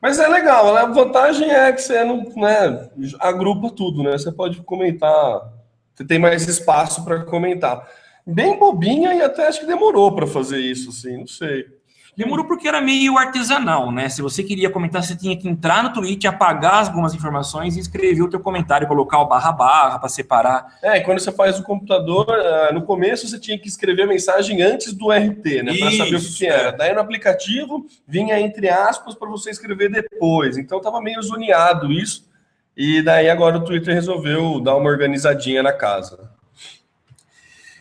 [0.00, 0.80] Mas é legal, né?
[0.80, 4.12] a vantagem é que você não né, agrupa tudo, né?
[4.12, 5.52] Você pode comentar,
[5.94, 7.86] você tem mais espaço para comentar.
[8.26, 11.79] Bem bobinha e até acho que demorou para fazer isso, assim, não sei.
[12.20, 14.06] Demorou porque era meio artesanal, né?
[14.10, 18.20] Se você queria comentar, você tinha que entrar no tweet, apagar algumas informações e escrever
[18.20, 20.66] o teu comentário, colocar o barra barra para separar.
[20.82, 24.06] É, e quando você faz o computador, ah, no começo você tinha que escrever a
[24.06, 25.78] mensagem antes do RT, né?
[25.78, 26.68] Para saber o que, era.
[26.68, 26.72] é.
[26.72, 30.58] Daí no aplicativo vinha entre aspas para você escrever depois.
[30.58, 32.28] Então tava meio zoneado isso.
[32.76, 36.29] E daí agora o Twitter resolveu dar uma organizadinha na casa.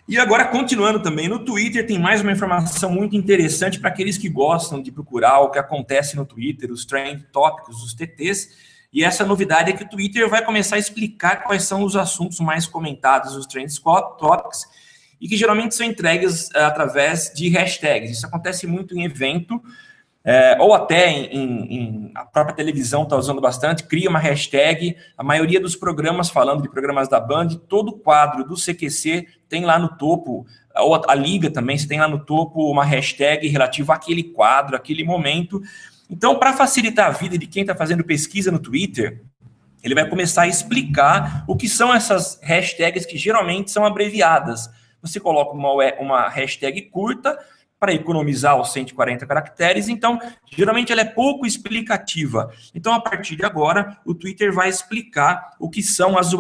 [0.10, 4.28] E agora, continuando também, no Twitter tem mais uma informação muito interessante para aqueles que
[4.28, 8.50] gostam de procurar o que acontece no Twitter, os trend tópicos, os TTs.
[8.92, 12.40] E essa novidade é que o Twitter vai começar a explicar quais são os assuntos
[12.40, 13.72] mais comentados, os trend
[14.18, 14.66] topics,
[15.22, 18.10] e que geralmente são entregues eh, através de hashtags.
[18.10, 19.62] Isso acontece muito em evento,
[20.24, 24.96] é, ou até em, em- em- a própria televisão está usando bastante, cria uma hashtag.
[25.18, 29.80] A maioria dos programas, falando de programas da Band, todo quadro do CQC tem lá
[29.80, 33.94] no topo, ou a, a Liga também, você tem lá no topo uma hashtag relativa
[33.94, 35.62] àquele quadro, àquele momento.
[36.10, 39.22] Então, para facilitar a vida de quem está fazendo pesquisa no Twitter,
[39.82, 44.70] ele vai começar a explicar o que são essas hashtags que geralmente são abreviadas.
[45.02, 47.38] Você coloca uma, uma hashtag curta
[47.80, 50.20] para economizar os 140 caracteres, então
[50.52, 52.52] geralmente ela é pouco explicativa.
[52.76, 56.32] Então, a partir de agora, o Twitter vai explicar o que são as,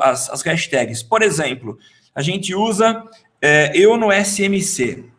[0.00, 1.02] as, as hashtags.
[1.02, 1.76] Por exemplo,
[2.14, 3.02] a gente usa
[3.42, 5.12] é, eu no SMC.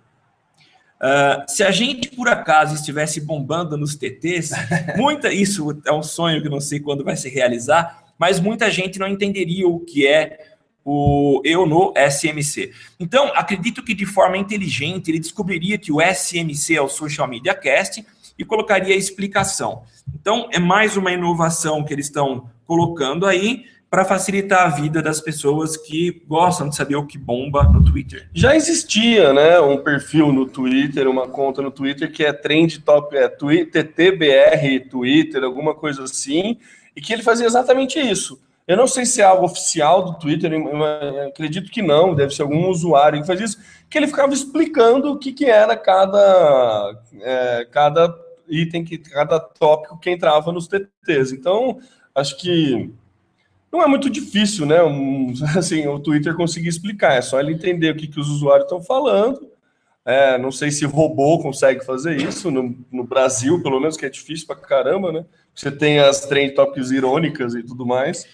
[0.99, 4.51] Ah, se a gente por acaso estivesse bombando nos TTs,
[4.97, 8.97] muita isso é um sonho que não sei quando vai se realizar, mas muita gente
[8.97, 10.54] não entenderia o que é
[10.85, 12.71] o eu no SMC.
[12.99, 17.55] Então, acredito que de forma inteligente ele descobriria que o SMC é o Social Media
[17.55, 18.05] Cast
[18.37, 19.81] e colocaria a explicação.
[20.13, 25.21] Então, é mais uma inovação que eles estão colocando aí para facilitar a vida das
[25.21, 28.27] pessoas que gostam de saber o que bomba no Twitter.
[28.33, 33.15] Já existia, né, um perfil no Twitter, uma conta no Twitter que é Trend Top,
[33.15, 36.57] é Twitter, TTBR Twitter, alguma coisa assim,
[36.95, 38.39] e que ele fazia exatamente isso.
[38.67, 40.51] Eu não sei se é algo oficial do Twitter,
[41.27, 45.19] acredito que não, deve ser algum usuário que faz isso, que ele ficava explicando o
[45.19, 48.15] que, que era cada, é, cada
[48.47, 51.31] item, que, cada tópico que entrava nos TTs.
[51.31, 51.79] Então,
[52.15, 52.91] acho que
[53.71, 54.81] não é muito difícil, né?
[54.83, 57.13] Um, assim, o Twitter conseguir explicar.
[57.13, 59.51] É só ele entender o que, que os usuários estão falando.
[60.03, 64.09] É, não sei se robô consegue fazer isso no, no Brasil, pelo menos, que é
[64.09, 65.25] difícil pra caramba, né?
[65.53, 68.25] Você tem as trend topics irônicas e tudo mais.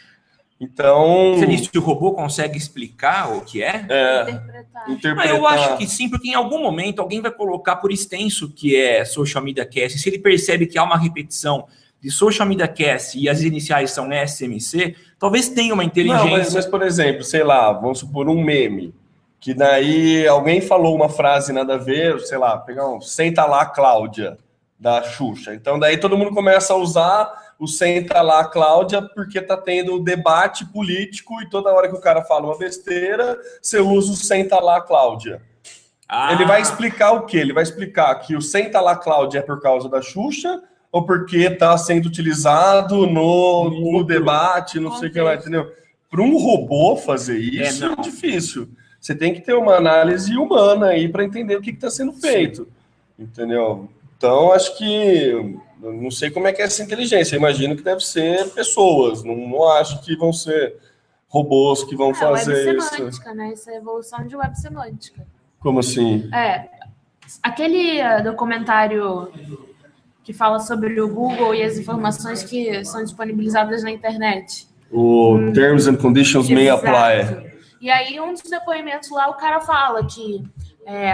[0.62, 1.34] Então.
[1.34, 3.84] Você disse que o robô consegue explicar o que é?
[3.90, 4.84] É, Interpretar.
[4.86, 5.36] Ah, interpretar.
[5.36, 9.04] eu acho que sim, porque em algum momento alguém vai colocar por extenso que é
[9.04, 9.98] Social Media Cast.
[9.98, 11.66] Se ele percebe que há uma repetição
[12.00, 16.26] de Social Media Cast e as iniciais são SMC, talvez tenha uma inteligência.
[16.26, 18.94] Não, mas, mas, por exemplo, sei lá, vamos supor um meme.
[19.40, 23.66] Que daí alguém falou uma frase nada a ver, sei lá, pegar um senta lá,
[23.66, 24.38] Cláudia,
[24.80, 25.56] da Xuxa.
[25.56, 30.66] Então daí todo mundo começa a usar o senta lá, Cláudia, porque tá tendo debate
[30.66, 34.82] político e toda hora que o cara fala uma besteira, você usa o senta lá,
[34.82, 35.44] Cláudia.
[36.10, 37.38] Ah, Ele vai explicar o quê?
[37.38, 40.60] Ele vai explicar que o senta lá, Cláudia é por causa da Xuxa
[40.92, 45.72] ou porque está sendo utilizado no, no debate, não sei o que lá, entendeu?
[46.10, 48.70] Para um robô fazer isso É, é, difícil.
[49.00, 52.68] Você tem que ter uma análise humana aí para entender o que está sendo feito,
[53.20, 53.88] entendeu?
[54.18, 57.36] Então, acho que eu não sei como é que é essa inteligência.
[57.36, 59.24] Eu imagino que deve ser pessoas.
[59.24, 60.76] Não, não acho que vão ser
[61.28, 62.90] robôs que vão É, web fazer isso.
[62.90, 63.54] semântica, né?
[63.54, 65.26] Isso é a evolução de web semântica.
[65.60, 66.30] Como assim?
[66.34, 66.70] É,
[67.42, 69.32] aquele eh, documentário
[70.24, 74.68] que fala sobre o Google e as informações que são disponibilizadas na internet.
[74.92, 77.50] O Terms and Conditions may apply.
[77.80, 80.44] E aí, um dos depoimentos lá, o cara fala que
[80.86, 81.14] é,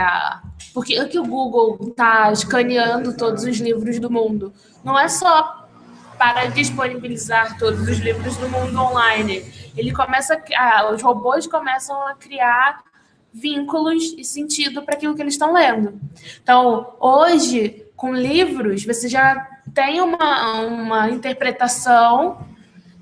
[0.73, 4.53] porque que o Google está escaneando todos os livros do mundo.
[4.84, 5.67] Não é só
[6.17, 9.43] para disponibilizar todos os livros do mundo online.
[9.75, 12.84] Ele começa, a- ah, os robôs começam a criar
[13.34, 15.99] vínculos e sentido para aquilo que eles estão lendo.
[16.41, 22.46] Então, hoje, com livros, você já tem uma, uma interpretação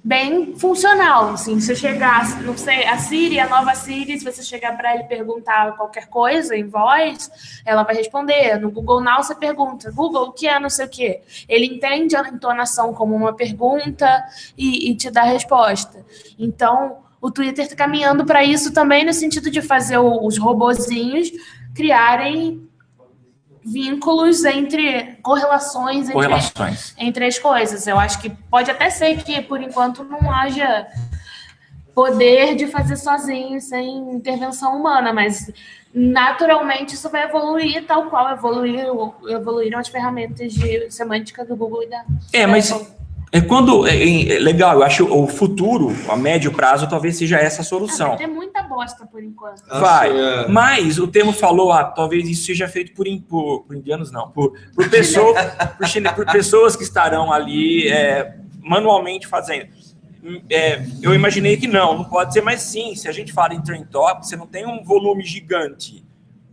[0.06, 4.78] bem funcional, assim, se chegar, não sei, a Siri, a nova Siri, se você chegar
[4.78, 7.32] para ela e perguntar qualquer coisa em voz,
[7.66, 8.60] ela vai responder.
[8.60, 11.22] No Google Now você pergunta, Google, o que é não sei o quê?
[11.50, 14.24] Ele entende a entonação como uma pergunta
[14.56, 16.06] e, e te dá a resposta.
[16.38, 21.32] Então, o Twitter está caminhando para isso também no sentido de fazer os robozinhos
[21.74, 22.70] criarem
[23.66, 26.94] vínculos entre correlações entre correlações.
[26.98, 27.88] entre as coisas.
[27.88, 30.88] Eu acho que pode até ser que, por enquanto, não haja
[31.96, 35.50] poder de fazer sozinho, sem intervenção humana, mas
[35.94, 41.90] naturalmente isso vai evoluir tal qual evoluiu, evoluíram as ferramentas de semântica do Google e
[41.90, 42.04] da.
[42.34, 42.70] É, mas
[43.38, 43.96] é quando é,
[44.36, 48.08] é legal, eu acho o futuro, a médio prazo, talvez seja essa a Ah, solução.
[48.10, 49.62] vai ter muita bosta por enquanto.
[49.68, 50.10] Vai.
[50.10, 50.48] Acho, é.
[50.48, 54.54] Mas o termo falou, ah, talvez isso seja feito por, por, por indianos, não, por,
[54.76, 55.34] por, pessoa,
[55.78, 59.68] por, chine- por pessoas que estarão ali é, manualmente fazendo.
[60.50, 63.62] É, eu imaginei que não, não pode ser, mas sim, se a gente fala em
[63.62, 66.04] Trend Topics, você não tem um volume gigante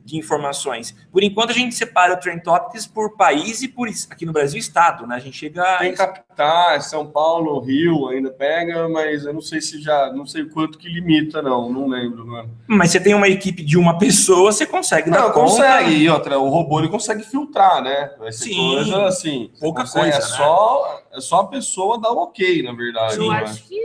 [0.05, 0.95] de informações.
[1.11, 4.59] Por enquanto, a gente separa o Trend Topics por país e por, aqui no Brasil,
[4.59, 5.15] estado, né?
[5.17, 5.79] A gente chega...
[5.79, 10.45] Tem capitais, São Paulo, Rio ainda pega, mas eu não sei se já, não sei
[10.47, 12.51] quanto que limita, não, não lembro, mano.
[12.67, 15.51] Mas você tem uma equipe de uma pessoa, você consegue dar Não, conta.
[15.53, 15.91] consegue.
[15.95, 18.11] E outra, o robô ele consegue filtrar, né?
[18.19, 18.75] Vai ser Sim.
[18.75, 19.51] coisa assim.
[19.61, 20.37] Pouca consegue- coisa, É né?
[20.37, 23.17] só, é só a pessoa dar o ok, na verdade.
[23.17, 23.39] Eu né?
[23.39, 23.81] acho que.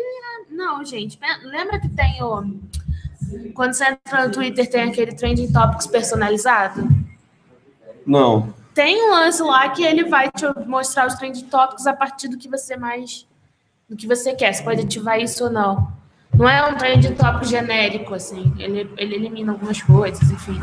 [0.49, 1.19] Não, gente.
[1.43, 2.43] Lembra que tem o.
[3.53, 6.87] Quando você entra no Twitter, tem aquele Trending Topics personalizado?
[8.05, 8.53] Não.
[8.73, 12.37] Tem um lance lá que ele vai te mostrar os trending topics a partir do
[12.37, 13.25] que você mais.
[13.89, 14.53] do que você quer.
[14.53, 15.91] Você pode ativar isso ou não.
[16.33, 18.53] Não é um trending topic genérico, assim.
[18.59, 20.59] Ele, ele elimina algumas coisas, enfim.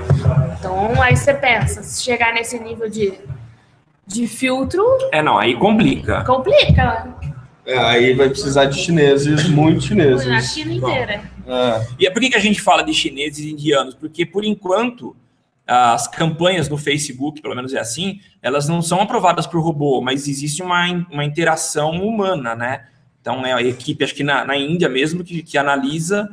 [0.59, 3.15] Então, aí você pensa, se chegar nesse nível de,
[4.07, 6.23] de filtro, É, não, aí complica.
[6.25, 7.09] complica.
[7.67, 10.53] É, aí vai precisar de chineses, muito A chineses.
[10.53, 11.23] China inteira.
[11.47, 11.87] É.
[11.99, 13.95] E é por que, a gente fala de chineses e indianos?
[13.95, 15.17] Porque, por enquanto,
[15.67, 20.29] as campanhas no Facebook, pelo menos é assim, elas não são aprovadas por robô, mas
[20.29, 22.87] existe uma, uma interação humana, né?
[23.21, 26.29] Então, é a equipe, acho que na, na Índia mesmo, que, que analisa,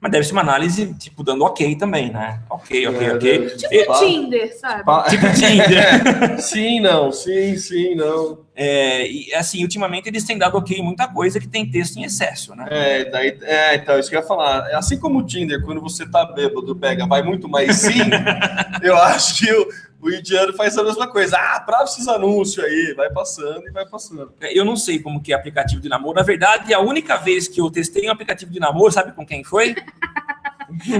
[0.00, 2.40] mas deve ser uma análise, tipo, dando ok também, né?
[2.50, 3.46] Ok, ok, É, ok.
[3.56, 4.82] Tipo E- o Tinder, sabe?
[5.10, 6.40] Tipo Tinder.
[6.42, 8.38] sim, não, sim, sim, não.
[8.54, 12.04] É, e, assim, ultimamente eles têm dado ok em muita coisa que tem texto em
[12.04, 12.66] excesso, né?
[12.70, 14.60] É, daí, é, então, isso que eu ia falar.
[14.76, 18.00] Assim como o Tinder, quando você tá bêbado, pega, vai muito mais sim,
[18.82, 19.68] eu acho que o,
[20.00, 21.36] o indiano faz a mesma coisa.
[21.36, 24.32] Ah, pra esses anúncios aí, vai passando e vai passando.
[24.40, 26.16] Eu não sei como que é aplicativo de namoro.
[26.16, 29.42] Na verdade, a única vez que eu testei um aplicativo de namoro, sabe com quem
[29.42, 29.74] foi?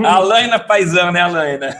[0.04, 1.76] A Alaina Paisão, né, Alaina?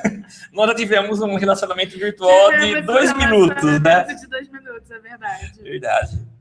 [0.53, 3.81] Nós já tivemos um relacionamento virtual de dois minutos, né?
[3.81, 5.63] relacionamento De dois minutos, é verdade.
[5.63, 6.36] Verdade.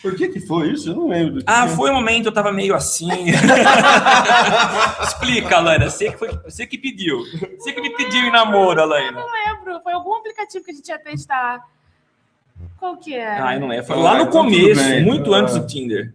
[0.00, 0.90] Por que que foi isso?
[0.90, 1.42] Eu não lembro.
[1.46, 3.08] Ah, que- foi um momento, eu tava meio assim.
[5.02, 5.88] Explica, Alaina.
[5.88, 7.18] Você que, foi, você que pediu.
[7.58, 9.12] Você que me pediu em namoro, Alaina.
[9.12, 9.80] Não lembro.
[9.82, 11.60] Foi algum aplicativo que a gente ia testar.
[12.78, 13.48] Qual que era?
[13.48, 13.86] Ah, eu não lembro.
[13.86, 15.02] Foi Ah, lá no então começo, bem.
[15.04, 15.38] muito Ah.
[15.38, 16.12] antes do Tinder.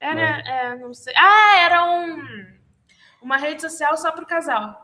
[0.00, 1.12] Era, é, não sei.
[1.16, 2.54] Ah, era um
[3.22, 4.83] uma rede social só pro casal.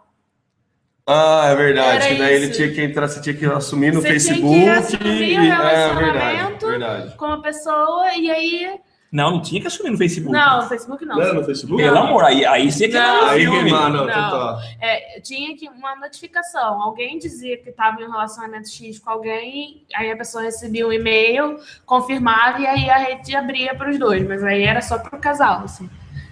[1.07, 1.97] Ah, é verdade.
[1.97, 2.55] Era que daí ele isso.
[2.57, 4.69] tinha que entrar, você tinha que assumir no Você tinha que Facebook.
[4.69, 5.63] assumir o e- é verdade,
[5.97, 6.67] relacionamento.
[6.67, 7.17] verdade.
[7.17, 8.81] Com uma pessoa e aí.
[9.13, 10.33] Não, não tinha que assumir no Facebook.
[10.33, 11.17] Não, no Facebook não.
[11.17, 11.83] Não é no Facebook?
[11.83, 13.23] Pelo amor, aí, aí você que Não.
[13.23, 14.07] não, Aí, ah, não, Não.
[14.07, 14.61] tá.
[14.81, 16.81] É, tinha que uma notificação.
[16.81, 20.93] Alguém dizia que estava em um relacionamento X com alguém, aí a pessoa recebia um
[20.93, 24.25] e-mail, confirmava e aí a rede abria para os dois.
[24.29, 25.91] Mas aí era só para o casal, assim.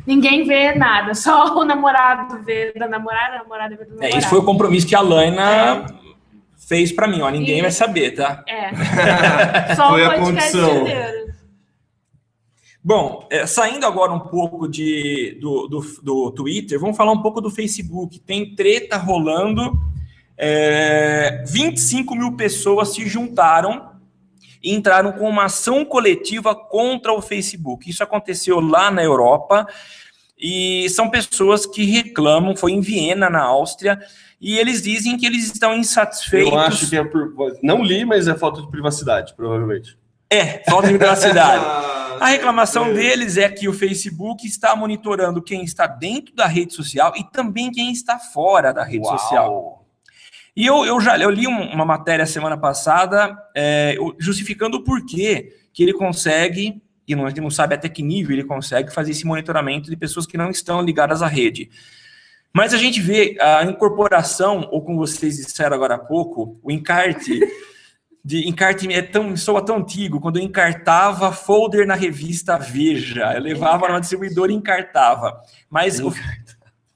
[0.09, 4.17] Ninguém vê nada, só o namorado vê da namorada, a namorada vê do É, namorado.
[4.19, 5.85] esse foi o compromisso que a Laina
[6.67, 7.29] fez pra mim, ó.
[7.29, 8.43] Ninguém E- vai saber, tá?
[8.49, 8.71] É.
[9.77, 10.81] Só Foi o a podcast condição.
[10.81, 11.29] inteiro.
[12.83, 17.41] Bom, é, saindo agora um pouco de, do, do, do Twitter, vamos falar um pouco
[17.43, 18.19] do Facebook.
[18.21, 19.79] Tem treta rolando.
[20.39, 23.88] É, 25 mil pessoas se juntaram
[24.63, 27.89] e entraram com uma ação coletiva contra o Facebook.
[27.89, 29.67] Isso aconteceu lá na Europa
[30.39, 32.57] e são pessoas que reclamam.
[32.57, 33.99] Foi em Viena, na Áustria,
[34.41, 36.53] e eles dizem que eles estão insatisfeitos.
[36.53, 37.33] Eu acho que é por.
[37.63, 39.97] Não li, mas é falta de privacidade, provavelmente.
[40.31, 41.65] É, falta de privacidade.
[42.21, 47.13] A reclamação deles é que o Facebook está monitorando quem está dentro da rede social
[47.17, 49.19] e também quem está fora da rede Uau.
[49.19, 49.78] social.
[50.59, 55.53] E eu, eu já eu li um- uma matéria semana passada é, justificando o porquê
[55.73, 59.13] que ele consegue, e não, a gente não sabe até que nível ele consegue fazer
[59.13, 61.71] esse monitoramento de pessoas que não estão ligadas à rede.
[62.53, 67.39] Mas a gente vê a incorporação, ou como vocês disseram agora há pouco, o encarte
[68.25, 73.41] de encarte é tão soa tão antigo quando eu encartava folder na revista Veja, eu
[73.41, 75.41] levava numa distribuidora e encartava.
[75.71, 76.13] Mas o,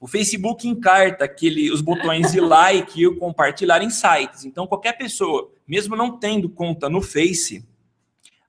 [0.03, 4.43] o Facebook encarta aquele os botões de like e o compartilhar em sites.
[4.43, 7.65] Então qualquer pessoa, mesmo não tendo conta no Face,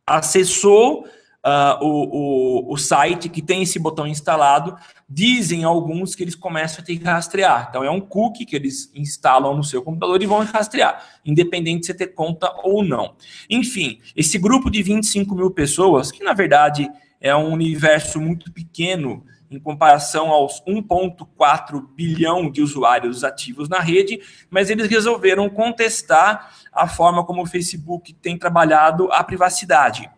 [0.05, 1.07] acessou
[1.45, 4.77] ah, o, o, o site que tem esse botão instalado,
[5.09, 7.69] dizem alguns que eles começam a ter que rastrear.
[7.71, 11.87] Então é um cookie que eles instalam no seu computador e vão rastrear, independente de
[11.87, 13.15] você ter conta ou não.
[13.49, 16.91] Enfim, esse grupo de 25 mil pessoas, que na verdade
[17.21, 19.25] é um universo muito pequeno
[19.55, 26.87] em comparação aos 1,4 bilhão de usuários ativos na rede, mas eles resolveram contestar a
[26.89, 30.11] forma como o Facebook tem trabalhado a privacidade.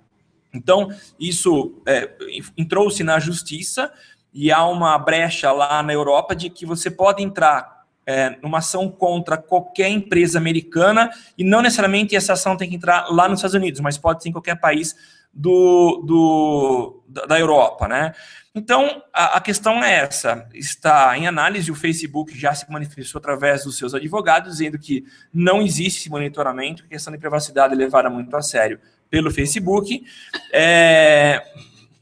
[0.53, 0.89] Então,
[1.21, 2.11] isso é,
[2.57, 3.93] entrou-se na justiça
[4.33, 7.77] e há uma brecha lá na Europa de que você pode entrar
[8.07, 13.09] é, numa ação contra qualquer empresa americana e não necessariamente essa ação tem que entrar
[13.11, 14.95] lá nos Estados Unidos, mas pode ser em qualquer país
[15.37, 18.15] do, do, da Europa, né?
[18.57, 20.49] Então, a, a questão é essa.
[20.55, 25.61] Está em análise, o Facebook já se manifestou através dos seus advogados, dizendo que não
[25.61, 28.81] existe esse monitoramento, que a questão de privacidade é levada muito a sério
[29.11, 30.03] pelo Facebook.
[30.51, 31.43] É,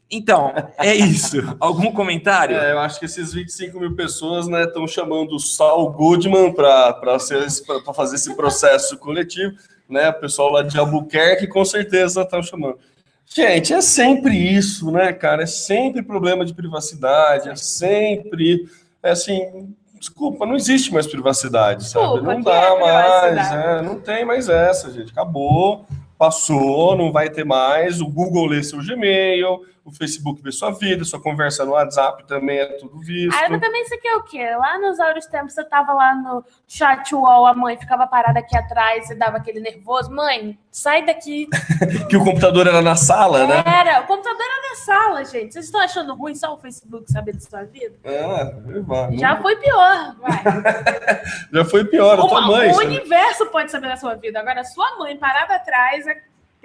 [0.09, 1.39] Então, é isso.
[1.59, 2.57] Algum comentário?
[2.57, 8.15] É, eu acho que esses 25 mil pessoas estão chamando o Saul Goodman para fazer
[8.15, 9.57] esse processo coletivo.
[9.89, 10.09] Né?
[10.09, 12.79] O pessoal lá de Albuquerque com certeza estão chamando.
[13.27, 15.43] Gente, é sempre isso, né, cara?
[15.43, 18.69] É sempre problema de privacidade, é sempre.
[19.03, 22.07] É assim, desculpa, não existe mais privacidade, sabe?
[22.07, 25.13] Desculpa, Não que dá é mais, é, não tem mais essa, gente.
[25.13, 25.87] Acabou,
[26.19, 28.01] passou, não vai ter mais.
[28.01, 32.59] O Google lê seu Gmail, o Facebook vê sua vida, sua conversa no WhatsApp também
[32.59, 33.37] é tudo visto.
[33.37, 34.57] Ah, mas também isso aqui é o quê?
[34.57, 38.57] Lá nos áureos tempos, você tava lá no chat wall, a mãe ficava parada aqui
[38.57, 40.11] atrás e dava aquele nervoso.
[40.11, 41.47] Mãe, sai daqui.
[42.09, 43.63] Que o computador era na sala, né?
[43.67, 45.53] Era, o computador era na sala, gente.
[45.53, 47.95] Vocês estão achando ruim só o Facebook saber da sua vida?
[48.05, 48.53] Ah,
[48.87, 50.43] vai, Já não- foi pior, vai.
[51.53, 52.71] já foi pior, a tua Uma- mãe.
[52.73, 54.41] o universo pode saber da sua vida.
[54.41, 56.23] Agora, sua mãe parada atrás é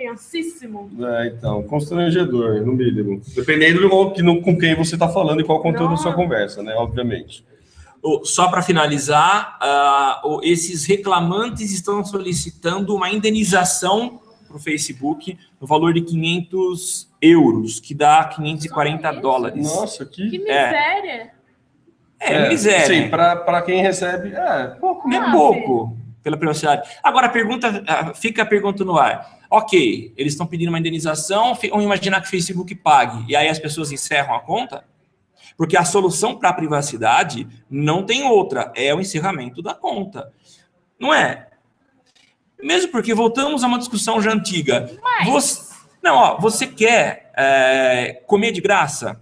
[0.10, 0.89] tensíssimo.
[1.06, 3.22] É, então, constrangedor, no mínimo.
[3.36, 6.14] Dependendo do que, no- com quem você está falando e qual o conteúdo da sua
[6.14, 6.74] conversa, né?
[6.76, 7.43] Obviamente.
[8.02, 15.38] O- Só para finalizar, ah, o- esses reclamantes estão solicitando uma indenização para o Facebook
[15.60, 19.22] no valor de 500 euros, que dá 540 Só isso?
[19.22, 19.76] dólares.
[19.76, 20.30] Nossa, que.
[20.30, 21.32] Que miséria.
[22.22, 22.86] É, miséria.
[22.86, 25.12] Sim, para quem recebe, é pouco.
[25.12, 26.89] É Ah, pouco pela privacidade.
[27.04, 29.39] Agora, a pergunta, ah, fica a pergunta no ar.
[29.50, 33.58] Ok, eles estão pedindo uma indenização, vamos imaginar que o Facebook pague, e aí as
[33.58, 34.86] pessoas encerram a conta?
[35.58, 40.32] Porque a solução para a privacidade não tem outra, é o encerramento da conta.
[41.00, 41.47] Não é?
[42.62, 44.89] Mesmo porque voltamos a uma discussão já antiga.
[45.02, 45.70] Mas- Você-
[46.02, 49.20] Não, ó, você quer é, comer de graça?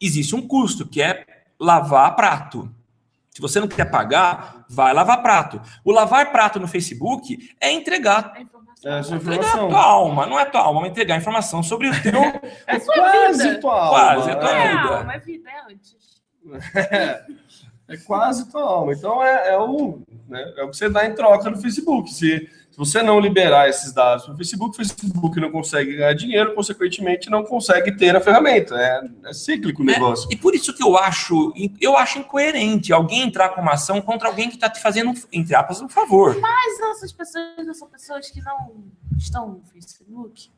[0.00, 1.26] Existe um custo, que é
[1.58, 2.70] lavar prato.
[3.30, 5.60] Se você não quer pagar, vai lavar prato.
[5.84, 8.32] O lavar prato no Facebook é entregar
[8.84, 8.92] A informação.
[8.92, 9.66] É, essa entregar informação.
[9.66, 12.20] a tua alma, não é tua alma, é entregar informação sobre o teu.
[12.66, 13.60] É sua quase vida.
[13.60, 13.90] tua alma.
[13.90, 14.98] Quase, a tua É, vida.
[14.98, 15.96] alma, é vida, é antes.
[17.88, 18.92] É quase tua alma.
[18.92, 22.10] Então é, é o, né, é o que você dá em troca no Facebook.
[22.12, 26.54] Se, se você não liberar esses dados no Facebook, o Facebook não consegue ganhar dinheiro,
[26.54, 28.74] consequentemente não consegue ter a ferramenta.
[28.78, 30.28] É, é cíclico o negócio.
[30.30, 34.28] E por isso que eu acho, eu acho incoerente alguém entrar com uma ação contra
[34.28, 36.38] alguém que está te fazendo, entre aspas, um favor.
[36.38, 38.84] Mas essas pessoas não são pessoas que não
[39.16, 40.50] estão no Facebook.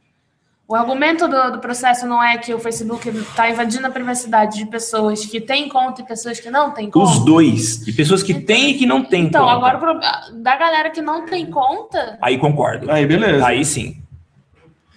[0.69, 4.67] O argumento do, do processo não é que o Facebook está invadindo a privacidade de
[4.67, 7.07] pessoas que têm conta e pessoas que não têm conta.
[7.11, 7.89] Os dois.
[7.89, 9.57] E pessoas que têm e que não têm Então, conta.
[9.57, 12.91] agora, o pro- da galera que não tem conta, Aí concordo.
[12.91, 13.47] Aí, beleza.
[13.47, 13.97] Aí sim.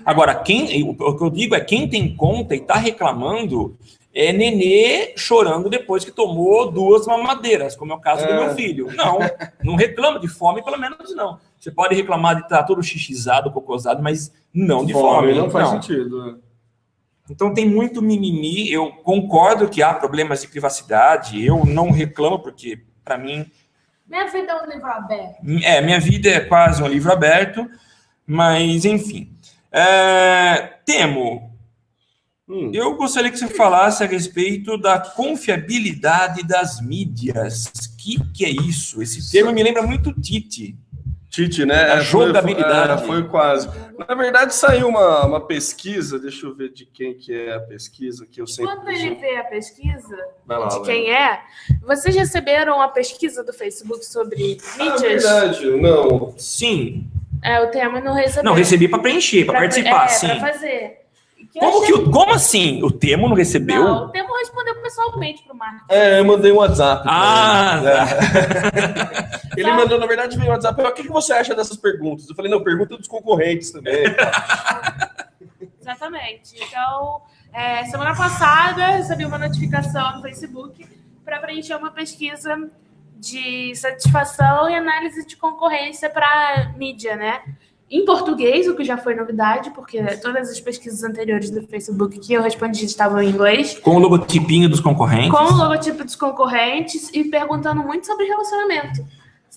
[0.05, 3.78] Agora, quem, o o que eu digo é quem tem conta e tá reclamando
[4.13, 8.45] é nenê chorando depois que tomou duas mamadeiras, como é o caso do É.
[8.45, 8.93] meu filho.
[8.93, 9.19] Não,
[9.63, 11.39] não reclama de fome, pelo menos não.
[11.62, 15.34] Você pode reclamar de estar todo xixizado, cocosado, mas não de fome.
[15.36, 15.82] não faz não.
[15.82, 16.41] sentido.
[17.30, 18.72] Então tem muito mimimi.
[18.72, 21.45] Eu concordo que há problemas de privacidade.
[21.45, 23.45] Eu não reclamo porque para mim
[24.07, 25.36] minha vida é um livro aberto.
[25.64, 27.66] é, minha vida é quase um livro aberto,
[28.28, 29.32] mas enfim.
[29.72, 31.49] É, Temo,
[32.49, 32.70] Hum.
[32.74, 37.68] eu gostaria que você falasse a respeito da confiabilidade das mídias.
[37.68, 39.01] O que, que é isso?
[39.01, 40.78] Esse termo me lembra muito Tite.
[41.32, 41.75] Tite, né?
[41.86, 43.01] A É, foi- jogabilidade.
[43.03, 43.69] é, Foi, quase.
[44.07, 48.27] Na verdade, saiu uma, uma pesquisa, deixa eu ver de quem que é a pesquisa,
[48.29, 48.75] que eu sempre...
[48.75, 51.39] Quando ele vê a pesquisa lá, de quem é,
[51.84, 54.36] vocês receberam a pesquisa do Facebook sobre
[54.77, 55.01] Ah, mídias?
[55.01, 56.34] verdade, não.
[56.38, 57.07] Sim.
[57.41, 58.43] É, o tema não recebeu.
[58.43, 60.27] Não, recebi para preencher, para participar, é, sim.
[60.27, 61.01] Pra fazer.
[61.52, 62.82] Que Como, achei- que, o- como assim?
[62.84, 63.84] O Temo não recebeu?
[63.84, 65.84] Não, o Temo respondeu pessoalmente pro Marcos.
[65.89, 67.04] É, eu mandei um WhatsApp.
[67.06, 67.88] Ah, ele.
[67.89, 69.41] É.
[69.58, 70.82] Ele mandou, na verdade, veio um WhatsApp.
[70.82, 72.28] "Ah, O que que você acha dessas perguntas?
[72.30, 74.06] Eu falei, não, pergunta dos concorrentes também.
[75.80, 76.56] Exatamente.
[76.56, 77.22] Então,
[77.54, 80.88] é, semana passada, recebi uma notificação no Facebook
[81.26, 82.70] para preencher uma pesquisa
[83.18, 87.41] de satisfação e análise de concorrência para mídia, né?
[87.91, 92.31] Em português, o que já foi novidade, porque todas as pesquisas anteriores do Facebook que
[92.31, 93.77] eu respondi estavam em inglês.
[93.79, 95.29] Com o logotipinho dos concorrentes.
[95.29, 99.05] com o logotipo dos concorrentes e perguntando muito sobre relacionamento.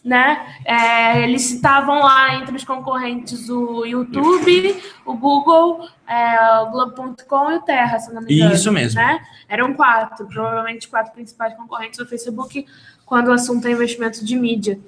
[0.04, 0.44] Né?
[0.64, 7.54] É, eles citavam lá entre os concorrentes o YouTube, o Google, é, o Globo.com e
[7.54, 8.52] o Terra, se não me engano.
[8.52, 9.00] Isso mesmo.
[9.00, 9.20] Né?
[9.48, 12.66] Eram quatro, provavelmente quatro principais concorrentes do Facebook
[13.06, 14.78] quando o assunto é investimento de mídia.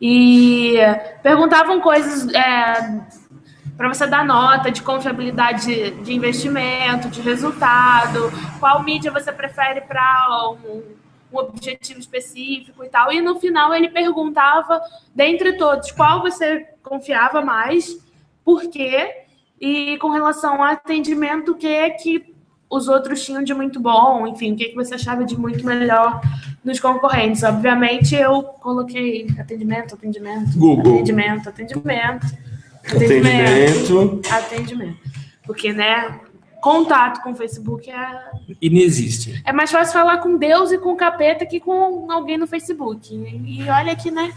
[0.00, 0.76] E
[1.22, 2.26] perguntavam coisas
[3.76, 8.30] para você dar nota de confiabilidade de investimento, de resultado,
[8.60, 10.82] qual mídia você prefere para um,
[11.32, 13.12] um objetivo específico e tal.
[13.12, 14.80] E no final ele perguntava,
[15.14, 17.98] dentre todos, qual você confiava mais,
[18.44, 19.24] por quê,
[19.60, 22.33] e com relação ao atendimento, o que é que
[22.76, 25.64] os outros tinham de muito bom, enfim, o que, é que você achava de muito
[25.64, 26.20] melhor
[26.64, 27.42] nos concorrentes.
[27.42, 30.94] Obviamente eu coloquei atendimento, atendimento, Google.
[30.94, 32.26] atendimento, atendimento,
[32.84, 34.22] Atendimento.
[34.30, 34.98] atendimento.
[35.46, 36.20] Porque, né,
[36.60, 38.20] contato com o Facebook é,
[38.60, 39.42] Inexiste.
[39.44, 43.14] é mais fácil falar com Deus e com o capeta que com alguém no Facebook.
[43.14, 44.32] E olha que, né,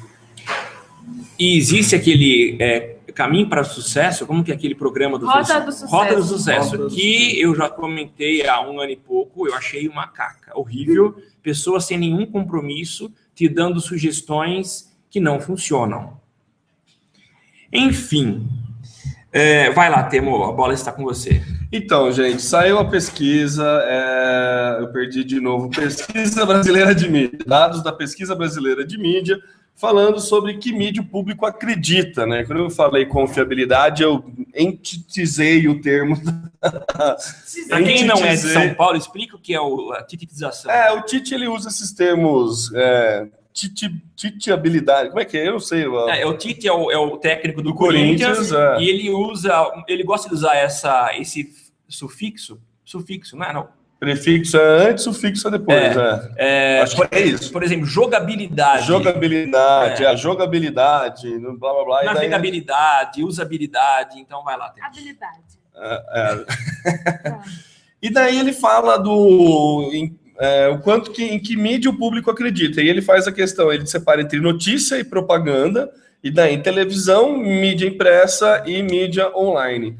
[1.39, 5.59] E existe aquele é, caminho para o sucesso, como que é aquele programa do Rota
[5.59, 5.91] do Sucesso.
[5.91, 9.55] Rota do Sucesso, Rota do que eu já comentei há um ano e pouco, eu
[9.55, 16.19] achei uma caca horrível, pessoas sem nenhum compromisso, te dando sugestões que não funcionam.
[17.73, 18.47] Enfim,
[19.31, 21.41] é, vai lá, Temo, a bola está com você.
[21.71, 27.83] Então, gente, saiu a pesquisa, é, eu perdi de novo, Pesquisa Brasileira de Mídia, dados
[27.83, 29.39] da Pesquisa Brasileira de Mídia,
[29.77, 32.43] falando sobre que mídia o público acredita, né?
[32.43, 34.25] Quando eu falei confiabilidade, eu
[34.55, 36.19] entitizei o termo.
[36.59, 40.71] Para quem não é de São Paulo, explica o que é a tititização.
[40.71, 45.47] É, o Tite, ele usa esses termos, é, titi, titiabilidade, como é que é?
[45.47, 45.87] Eu não sei.
[45.87, 46.09] ó.
[46.09, 48.81] É, o Tite é o, é o técnico do, Do Corinthians, é.
[48.81, 49.53] e ele usa,
[49.87, 51.53] ele gosta de usar essa, esse
[51.87, 53.53] sufixo, sufixo, não é?
[53.53, 53.76] Não.
[53.99, 56.31] Prefixo é antes, sufixo é depois, é.
[56.37, 57.51] É, Acho que é isso.
[57.51, 60.07] por exemplo, jogabilidade, Jogabilidade, É.
[60.07, 61.27] a jogabilidade,
[61.57, 62.01] blá blá blá.
[62.01, 64.69] e daí- navegabilidade, usabilidade, então vai lá.
[64.69, 64.85] Temo.
[64.87, 65.41] habilidade.
[65.75, 66.45] É.
[67.99, 72.29] E daí ele fala do em- é, o quanto que em que mídia o público
[72.29, 72.79] acredita.
[72.79, 75.91] E ele faz a questão, ele separa entre notícia e propaganda,
[76.23, 79.97] e daí televisão, mídia impressa e mídia online.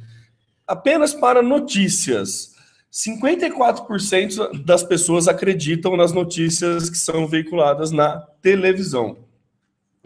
[0.67, 2.51] apenas para notícias.
[2.97, 9.17] 54% das pessoas acreditam nas notícias que são veiculadas na televisão.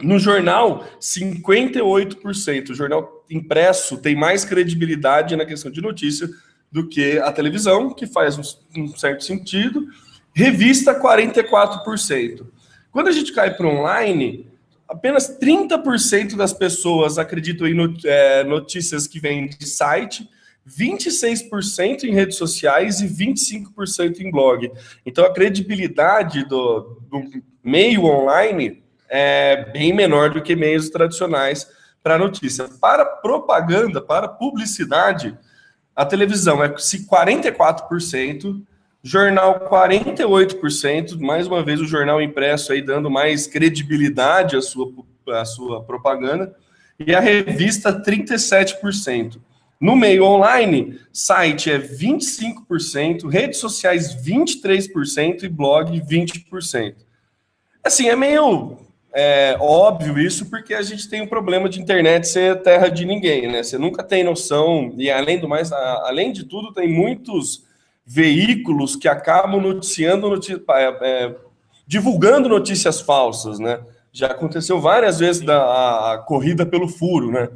[0.02, 2.68] No jornal, 58%.
[2.68, 6.28] O jornal impresso tem mais credibilidade na questão de notícia
[6.70, 8.36] do que a televisão, que faz
[8.76, 9.86] um certo sentido.
[10.34, 12.46] Revista, 44%.
[12.90, 14.50] Quando a gente cai para online,
[14.86, 20.28] apenas 30% das pessoas acreditam em é, notícias que vêm de site,
[20.68, 24.70] 26% em redes sociais e 25% em blog.
[25.04, 31.68] Então a credibilidade do, do meio online é bem menor do que meios tradicionais
[32.02, 32.68] para notícia.
[32.80, 35.36] Para propaganda, para publicidade,
[35.94, 38.62] a televisão é 44%,
[39.02, 44.90] jornal 48%, mais uma vez o jornal impresso aí dando mais credibilidade à sua,
[45.28, 46.56] à sua propaganda,
[46.98, 49.38] e a revista 37%.
[49.82, 56.94] No meio online, site é 25%, redes sociais 23% e blog 20%.
[57.82, 58.78] Assim, é meio
[59.12, 63.50] é, óbvio isso, porque a gente tem um problema de internet ser terra de ninguém,
[63.50, 63.64] né?
[63.64, 67.64] Você nunca tem noção, e além do mais, a, além de tudo, tem muitos
[68.06, 71.34] veículos que acabam noticiando, noti é, é,
[71.88, 73.80] divulgando notícias falsas, né?
[74.12, 77.48] Já aconteceu várias vezes da a, a corrida pelo furo, né?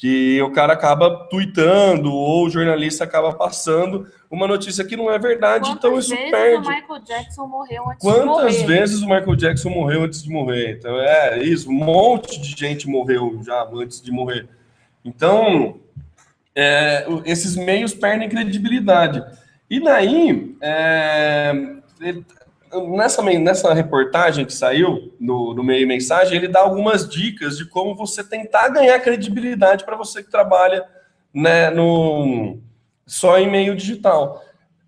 [0.00, 5.18] Que o cara acaba tweetando ou o jornalista acaba passando uma notícia que não é
[5.18, 6.66] verdade, Quantas então isso vezes perde.
[6.66, 8.66] o Michael Jackson morreu antes de Quantas morrer?
[8.66, 10.78] vezes o Michael Jackson morreu antes de morrer?
[10.78, 14.48] Então é isso, um monte de gente morreu já antes de morrer.
[15.04, 15.78] Então
[16.54, 19.22] é, esses meios perdem credibilidade.
[19.68, 21.52] E daí é,
[22.88, 27.94] nessa, nessa reportagem que saiu no, no meio mensagem, ele dá algumas dicas de como
[27.94, 30.84] você tentar ganhar credibilidade para você que trabalha
[31.34, 32.58] né, no,
[33.06, 34.44] só em meio digital.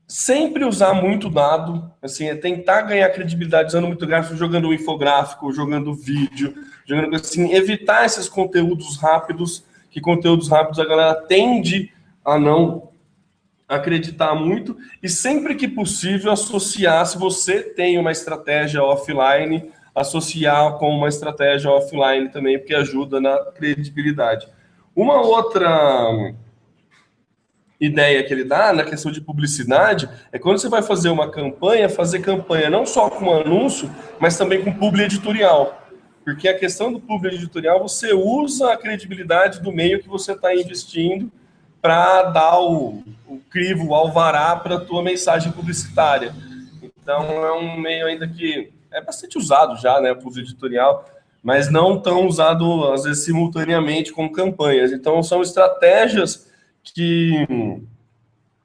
[0.07, 5.53] Sempre usar muito dado, assim, é tentar ganhar credibilidade usando muito gráfico, jogando um infográfico,
[5.53, 6.55] jogando vídeo,
[6.85, 11.91] jogando assim, evitar esses conteúdos rápidos, que conteúdos rápidos a galera tende
[12.24, 12.91] a não
[13.72, 20.90] acreditar muito e sempre que possível associar, se você tem uma estratégia offline, associar com
[20.90, 24.46] uma estratégia offline também, porque ajuda na credibilidade.
[24.94, 26.34] Uma outra
[27.80, 31.88] ideia que ele dá na questão de publicidade é quando você vai fazer uma campanha,
[31.88, 35.78] fazer campanha não só com anúncio, mas também com publi editorial.
[36.24, 40.54] Porque a questão do publi editorial, você usa a credibilidade do meio que você está
[40.54, 41.32] investindo
[41.83, 46.33] para dar o, o crivo, o alvará para a tua mensagem publicitária.
[46.80, 51.05] Então, é um meio ainda que é bastante usado já, né, o editorial,
[51.43, 54.93] mas não tão usado, às vezes, simultaneamente com campanhas.
[54.93, 56.49] Então, são estratégias
[56.85, 57.45] que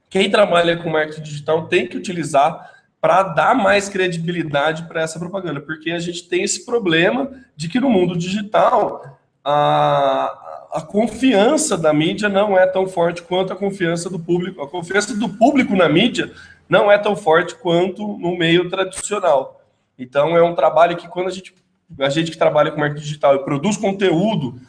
[0.10, 5.60] quem trabalha com marketing digital tem que utilizar para dar mais credibilidade para essa propaganda,
[5.60, 9.17] porque a gente tem esse problema de que no mundo digital
[9.50, 14.62] a, a confiança da mídia não é tão forte quanto a confiança do público.
[14.62, 16.34] A confiança do público na mídia
[16.68, 19.62] não é tão forte quanto no meio tradicional.
[19.98, 21.56] Então é um trabalho que quando a gente
[22.02, 24.60] a gente que trabalha com marketing digital e produz conteúdo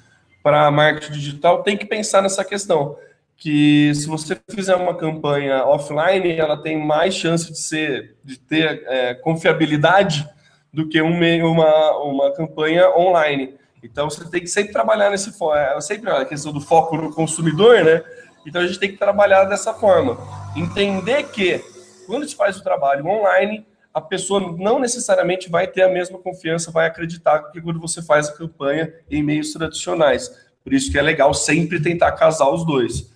[0.41, 2.97] para marketing digital tem que pensar nessa questão
[3.37, 8.85] que se você fizer uma campanha offline, ela tem mais chance de ser, de ter
[8.87, 10.29] é, confiabilidade
[10.73, 13.55] do que um uma, uma campanha online.
[13.91, 17.13] Então você tem que sempre trabalhar nesse foco, é sempre a questão do foco no
[17.13, 18.03] consumidor, né?
[18.47, 20.19] Então a gente tem que trabalhar dessa forma,
[20.57, 21.63] entender que
[22.07, 26.71] quando gente faz o trabalho online, a pessoa não necessariamente vai ter a mesma confiança,
[26.71, 30.31] vai acreditar que quando você faz a campanha em meios tradicionais.
[30.63, 33.11] Por isso que é legal sempre tentar casar os dois.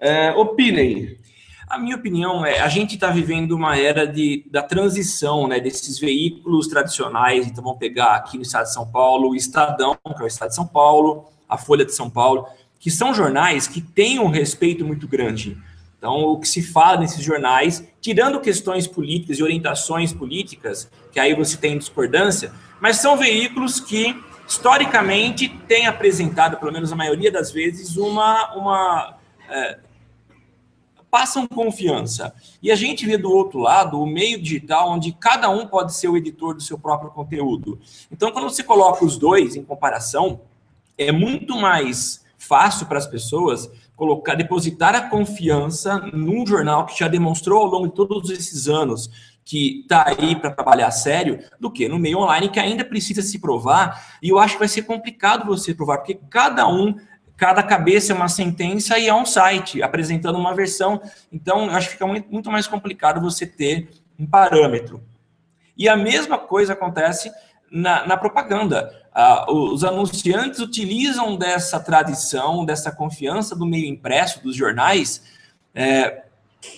[0.00, 1.18] É, opinem.
[1.72, 5.98] A minha opinião é, a gente está vivendo uma era de, da transição, né, desses
[5.98, 10.22] veículos tradicionais, então vamos pegar aqui no estado de São Paulo, o Estadão, que é
[10.22, 12.46] o estado de São Paulo, a Folha de São Paulo,
[12.78, 15.56] que são jornais que têm um respeito muito grande.
[15.96, 21.34] Então, o que se fala nesses jornais, tirando questões políticas e orientações políticas, que aí
[21.34, 22.52] você tem discordância,
[22.82, 24.14] mas são veículos que,
[24.46, 29.16] historicamente, têm apresentado, pelo menos a maioria das vezes, uma, uma
[29.48, 29.78] é,
[31.12, 32.34] passam confiança.
[32.62, 36.08] E a gente vê do outro lado o meio digital, onde cada um pode ser
[36.08, 37.78] o editor do seu próprio conteúdo.
[38.10, 40.40] Então, quando você coloca os dois em comparação,
[40.96, 47.08] é muito mais fácil para as pessoas colocar, depositar a confiança num jornal que já
[47.08, 49.10] demonstrou ao longo de todos esses anos
[49.44, 53.38] que está aí para trabalhar sério, do que no meio online que ainda precisa se
[53.38, 54.16] provar.
[54.22, 56.94] E eu acho que vai ser complicado você provar, porque cada um
[57.42, 61.02] cada cabeça é uma sentença e é um site apresentando uma versão.
[61.32, 65.02] Então, acho que fica muito, muito mais complicado você ter um parâmetro.
[65.76, 67.32] E a mesma coisa acontece
[67.68, 68.96] na, na propaganda.
[69.12, 75.24] Ah, os anunciantes utilizam dessa tradição, dessa confiança do meio impresso, dos jornais,
[75.74, 76.22] é,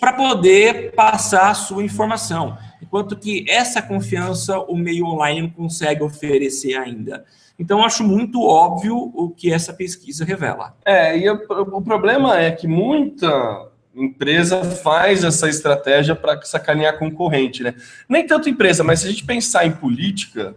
[0.00, 2.56] para poder passar a sua informação.
[2.80, 7.22] Enquanto que essa confiança o meio online não consegue oferecer ainda.
[7.58, 10.76] Então, eu acho muito óbvio o que essa pesquisa revela.
[10.84, 11.34] É, e o,
[11.76, 17.74] o problema é que muita empresa faz essa estratégia para sacanear concorrente, né?
[18.08, 20.56] Nem tanto empresa, mas se a gente pensar em política,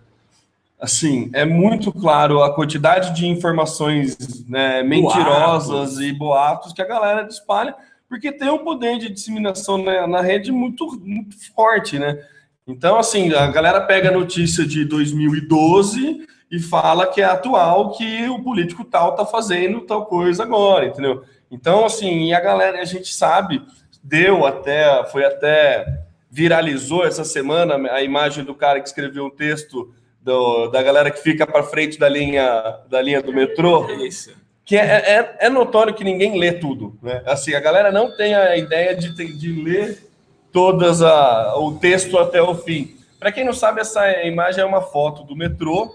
[0.79, 6.01] assim, é muito claro a quantidade de informações né, mentirosas boatos.
[6.01, 7.75] e boatos que a galera espalha,
[8.09, 12.17] porque tem um poder de disseminação na, na rede muito, muito forte, né?
[12.65, 18.27] Então, assim, a galera pega a notícia de 2012 e fala que é atual, que
[18.29, 21.23] o político tal tá fazendo tal coisa agora, entendeu?
[21.51, 23.61] Então, assim, e a galera, a gente sabe,
[24.03, 25.85] deu até, foi até,
[26.29, 31.21] viralizou essa semana a imagem do cara que escreveu um texto do, da galera que
[31.21, 33.89] fica para frente da linha, da linha do metrô.
[34.03, 34.31] Isso.
[34.65, 36.97] Que é, é, é, notório que ninguém lê tudo.
[37.01, 37.23] Né?
[37.25, 40.05] Assim, a galera não tem a ideia de, de ler
[40.51, 42.97] todas a, o texto até o fim.
[43.17, 45.93] Para quem não sabe, essa imagem é uma foto do metrô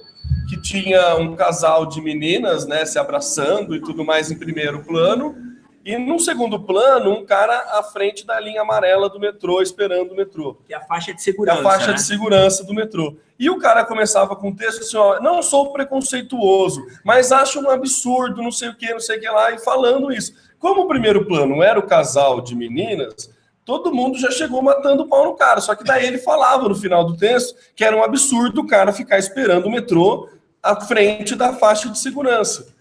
[0.52, 5.34] que tinha um casal de meninas, né, se abraçando e tudo mais em primeiro plano,
[5.82, 10.14] e num segundo plano, um cara à frente da linha amarela do metrô, esperando o
[10.14, 10.58] metrô.
[10.66, 11.58] Que é a faixa de segurança.
[11.58, 11.94] É a faixa né?
[11.94, 13.16] de segurança do metrô.
[13.38, 17.70] E o cara começava com um texto assim: ó, não sou preconceituoso, mas acho um
[17.70, 20.34] absurdo, não sei o que, não sei o que lá, e falando isso.
[20.58, 23.34] Como o primeiro plano era o casal de meninas,
[23.64, 25.60] todo mundo já chegou matando o pau no cara.
[25.60, 28.92] Só que daí ele falava no final do texto que era um absurdo o cara
[28.92, 30.28] ficar esperando o metrô
[30.62, 32.72] à frente da faixa de segurança.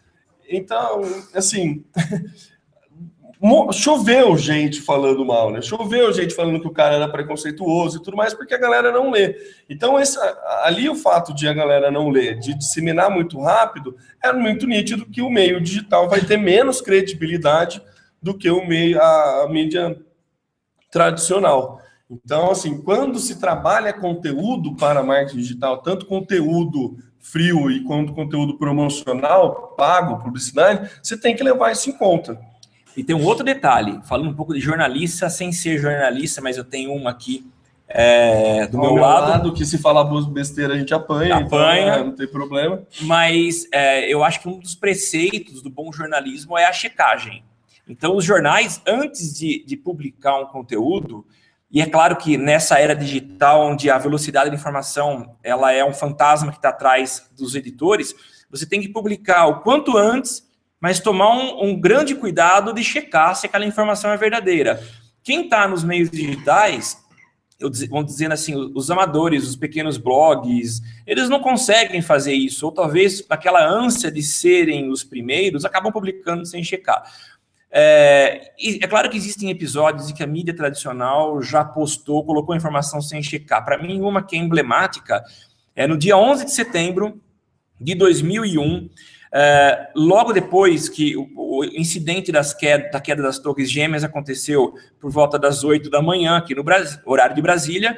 [0.47, 1.01] Então,
[1.33, 1.83] assim,
[3.71, 5.61] choveu gente falando mal, né?
[5.61, 9.09] Choveu gente falando que o cara era preconceituoso e tudo mais, porque a galera não
[9.09, 9.35] lê.
[9.69, 10.19] Então, esse,
[10.63, 15.05] ali o fato de a galera não ler, de disseminar muito rápido, é muito nítido
[15.07, 17.81] que o meio digital vai ter menos credibilidade
[18.21, 19.99] do que o meio, a, a mídia
[20.91, 21.81] tradicional.
[22.09, 28.57] Então, assim, quando se trabalha conteúdo para marketing digital, tanto conteúdo frio e quanto conteúdo
[28.57, 32.39] promocional, pago, publicidade, você tem que levar isso em conta.
[32.95, 36.63] E tem um outro detalhe, falando um pouco de jornalista, sem ser jornalista, mas eu
[36.63, 37.49] tenho uma aqui
[37.87, 39.29] é, do meu, meu lado.
[39.29, 39.53] lado.
[39.53, 42.83] Que se falar besteira a gente apanha, apanha então, é, não tem problema.
[43.01, 47.43] Mas é, eu acho que um dos preceitos do bom jornalismo é a checagem.
[47.87, 51.25] Então, os jornais, antes de, de publicar um conteúdo,
[51.71, 55.93] e é claro que nessa era digital, onde a velocidade da informação ela é um
[55.93, 58.13] fantasma que está atrás dos editores,
[58.49, 60.51] você tem que publicar o quanto antes
[60.81, 64.83] mas tomar um, um grande cuidado de checar se aquela informação é verdadeira.
[65.23, 66.97] Quem está nos meios digitais,
[67.59, 72.71] eu, vamos dizendo assim, os amadores, os pequenos blogs, eles não conseguem fazer isso, ou
[72.71, 77.03] talvez aquela ânsia de serem os primeiros, acabam publicando sem checar.
[77.73, 83.01] É, é claro que existem episódios em que a mídia tradicional já postou, colocou informação
[83.01, 83.63] sem checar.
[83.63, 85.23] Para mim, uma que é emblemática
[85.73, 87.21] é no dia 11 de setembro
[87.79, 88.89] de 2001,
[89.33, 95.09] é, logo depois que o, o incidente queda, da queda das torres gêmeas aconteceu por
[95.09, 97.97] volta das 8 da manhã, aqui no Brasil, horário de Brasília,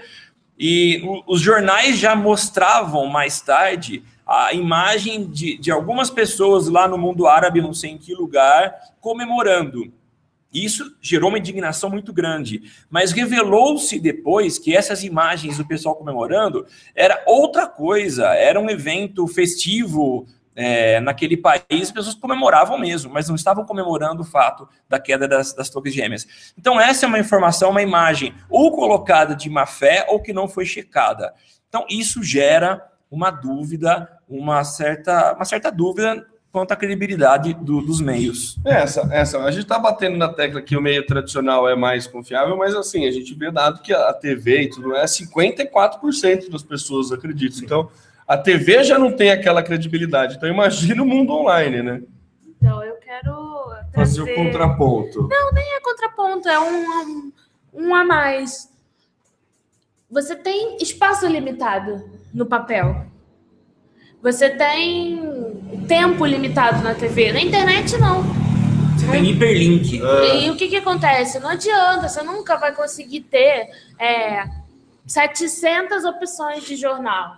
[0.58, 4.04] e os jornais já mostravam mais tarde
[4.34, 8.74] a imagem de, de algumas pessoas lá no mundo árabe, não sei em que lugar,
[9.00, 9.94] comemorando.
[10.52, 16.66] Isso gerou uma indignação muito grande, mas revelou-se depois que essas imagens do pessoal comemorando
[16.96, 23.28] era outra coisa, era um evento festivo é, naquele país, as pessoas comemoravam mesmo, mas
[23.28, 26.54] não estavam comemorando o fato da queda das, das torres gêmeas.
[26.58, 30.48] Então, essa é uma informação, uma imagem ou colocada de má fé ou que não
[30.48, 31.34] foi checada.
[31.68, 38.02] Então, isso gera uma dúvida, uma certa, uma certa dúvida quanto à credibilidade do, dos
[38.02, 38.58] meios.
[38.66, 42.58] Essa, essa, a gente está batendo na tecla que o meio tradicional é mais confiável,
[42.58, 47.12] mas assim, a gente vê dado que a TV e tudo é 54% das pessoas
[47.12, 47.60] acreditam.
[47.60, 47.66] Sim.
[47.66, 47.90] Então,
[48.28, 50.38] a TV já não tem aquela credibilidade.
[50.38, 52.02] Então imagina o mundo online, né?
[52.48, 54.22] Então eu quero trazer...
[54.22, 55.28] fazer o contraponto.
[55.30, 57.32] Não, nem é contraponto, é um,
[57.76, 58.72] um a mais.
[60.10, 63.06] Você tem espaço limitado no papel.
[64.22, 65.22] Você tem
[65.88, 67.32] tempo limitado na TV.
[67.32, 68.24] Na internet, não.
[68.98, 69.98] Você tem hiperlink.
[69.98, 71.40] E o que, que acontece?
[71.40, 73.70] Não adianta, você nunca vai conseguir ter
[74.00, 74.46] é,
[75.06, 77.38] 700 opções de jornal.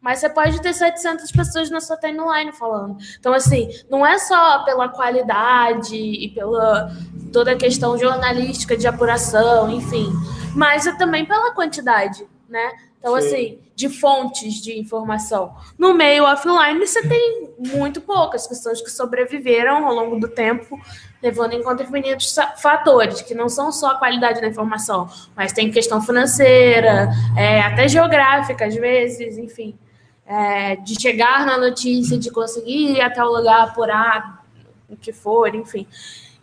[0.00, 2.96] Mas você pode ter 700 pessoas na sua timeline falando.
[3.20, 6.90] Então, assim, não é só pela qualidade e pela
[7.32, 10.12] toda a questão jornalística de apuração, enfim,
[10.54, 12.72] mas é também pela quantidade, né?
[13.02, 13.26] Então, Sim.
[13.26, 15.56] assim, de fontes de informação.
[15.76, 20.80] No meio offline, você tem muito poucas pessoas que sobreviveram ao longo do tempo,
[21.20, 25.68] levando em conta infinitos fatores, que não são só a qualidade da informação, mas tem
[25.68, 29.76] questão financeira, é, até geográfica, às vezes, enfim.
[30.24, 34.44] É, de chegar na notícia, de conseguir ir até o lugar, apurar
[34.88, 35.88] o que for, enfim.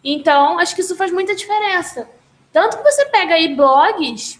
[0.03, 2.09] Então, acho que isso faz muita diferença.
[2.51, 4.38] Tanto que você pega aí blogs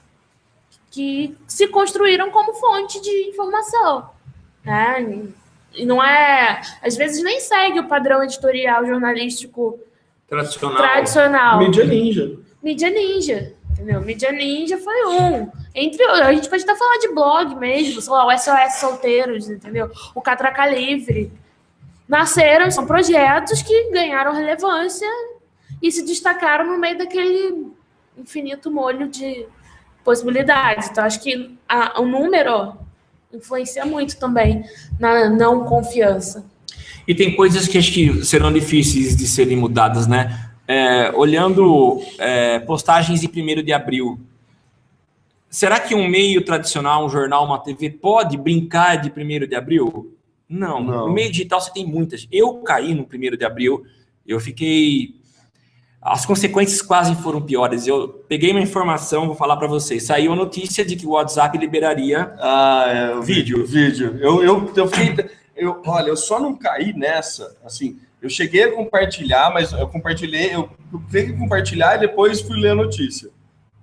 [0.91, 4.09] que se construíram como fonte de informação.
[4.63, 5.27] Né?
[5.73, 6.61] E não é.
[6.81, 9.79] Às vezes nem segue o padrão editorial jornalístico
[10.27, 10.77] Tradicional.
[10.77, 11.59] tradicional.
[11.59, 12.37] Mídia ninja.
[12.61, 13.53] Mídia Ninja.
[13.71, 14.01] Entendeu?
[14.01, 15.49] Mídia Ninja foi um.
[15.73, 19.89] Entre a gente pode até falar de blog mesmo, sei lá, o SOS Solteiros, entendeu?
[20.13, 21.31] O Catraca Livre.
[22.07, 25.07] Nasceram, são projetos que ganharam relevância
[25.81, 27.67] e se destacaram no meio daquele
[28.17, 29.45] infinito molho de
[30.03, 30.89] possibilidades.
[30.89, 32.73] Então, acho que a- o número
[33.33, 34.63] influencia muito também
[34.99, 36.45] na não confiança.
[37.07, 40.51] E tem coisas que acho que serão difíceis de serem mudadas, né?
[40.67, 44.19] É, olhando é, postagens de 1 de abril,
[45.49, 50.15] será que um meio tradicional, um jornal, uma TV, pode brincar de 1 de abril?
[50.47, 50.83] Não.
[50.83, 51.07] Não.
[51.07, 52.27] No meio digital você tem muitas.
[52.31, 53.83] Eu caí no 1 de abril,
[54.27, 55.15] eu fiquei.
[56.01, 57.85] As consequências quase foram piores.
[57.85, 60.03] Eu peguei uma informação, vou falar para vocês.
[60.03, 63.65] Saiu a notícia de que o WhatsApp liberaria Ah, é, Vídeo.
[63.65, 64.17] Vídeo.
[64.19, 65.29] Eu, eu, eu fiquei.
[65.55, 67.57] Eu, olha, eu só não caí nessa.
[67.65, 70.69] Assim, eu cheguei a compartilhar, mas eu compartilhei, eu
[71.11, 73.29] peguei compartilhar e depois fui ler a notícia.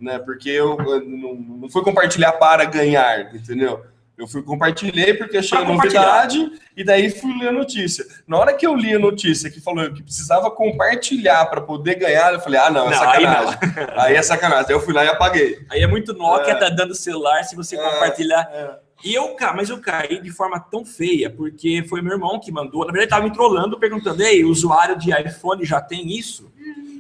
[0.01, 0.19] Né?
[0.19, 3.83] Porque eu, eu não, não fui compartilhar para ganhar, entendeu?
[4.19, 6.01] Eu fui compartilhei porque achei compartilhar.
[6.27, 8.05] novidade e daí fui ler a notícia.
[8.27, 12.33] Na hora que eu li a notícia que falou que precisava compartilhar para poder ganhar,
[12.33, 13.59] eu falei: ah, não, é Não, aí sacanagem.
[13.97, 14.67] Aí, é sacanagem.
[14.69, 15.59] Aí eu fui lá e apaguei.
[15.71, 16.55] Aí é muito Nokia, É.
[16.55, 18.49] tá dando celular se você É, compartilhar.
[18.53, 18.87] é.
[19.05, 22.81] E eu, mas eu caí de forma tão feia, porque foi meu irmão que mandou.
[22.81, 26.51] Na verdade, ele tava me trollando, perguntando: Ei, usuário de iPhone já tem isso?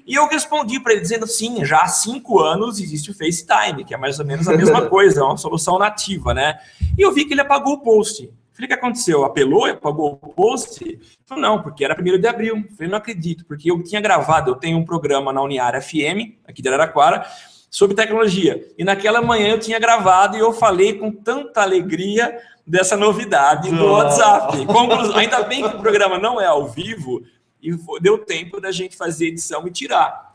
[0.07, 3.93] E eu respondi para ele dizendo: sim, já há cinco anos existe o FaceTime, que
[3.93, 6.59] é mais ou menos a mesma coisa, é uma solução nativa, né?
[6.97, 8.31] E eu vi que ele apagou o post.
[8.53, 9.25] Falei, o que aconteceu?
[9.25, 10.83] Apelou e apagou o post?
[10.83, 11.01] Ele
[11.37, 12.65] não, porque era 1 de abril.
[12.75, 16.63] Falei, não acredito, porque eu tinha gravado, eu tenho um programa na Uniara FM, aqui
[16.63, 17.27] de Araraquara,
[17.71, 18.67] sobre tecnologia.
[18.79, 22.35] E naquela manhã eu tinha gravado e eu falei com tanta alegria
[22.67, 23.93] dessa novidade do.
[23.93, 24.65] WhatsApp.
[24.65, 27.23] Conclusão, ainda bem que o programa não é ao vivo
[27.63, 30.35] e deu tempo da gente fazer edição e tirar.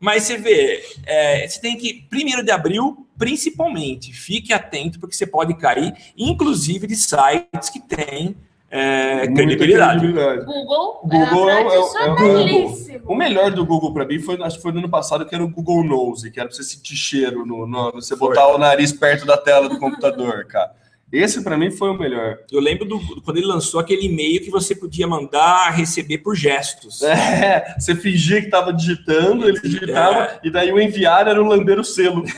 [0.00, 5.26] Mas você vê, é, você tem que, primeiro de abril, principalmente, fique atento, porque você
[5.26, 8.36] pode cair, inclusive de sites que têm
[8.70, 9.98] é, credibilidade.
[10.00, 10.44] credibilidade.
[10.44, 13.16] Google, Google é, o- é, o- é o Google.
[13.16, 15.48] melhor do Google pra mim foi, acho que foi no ano passado, que era o
[15.48, 18.28] Google Nose, que era pra você sentir cheiro no, no- você Foi.
[18.28, 20.76] botar o nariz perto da tela do computador, cara.
[21.10, 22.38] Esse pra mim foi o melhor.
[22.52, 27.00] Eu lembro do, quando ele lançou aquele e-mail que você podia mandar receber por gestos.
[27.08, 30.40] É, você fingia que tava digitando, ele digitava, É.
[30.44, 32.24] e daí o enviar era o lamber o selo.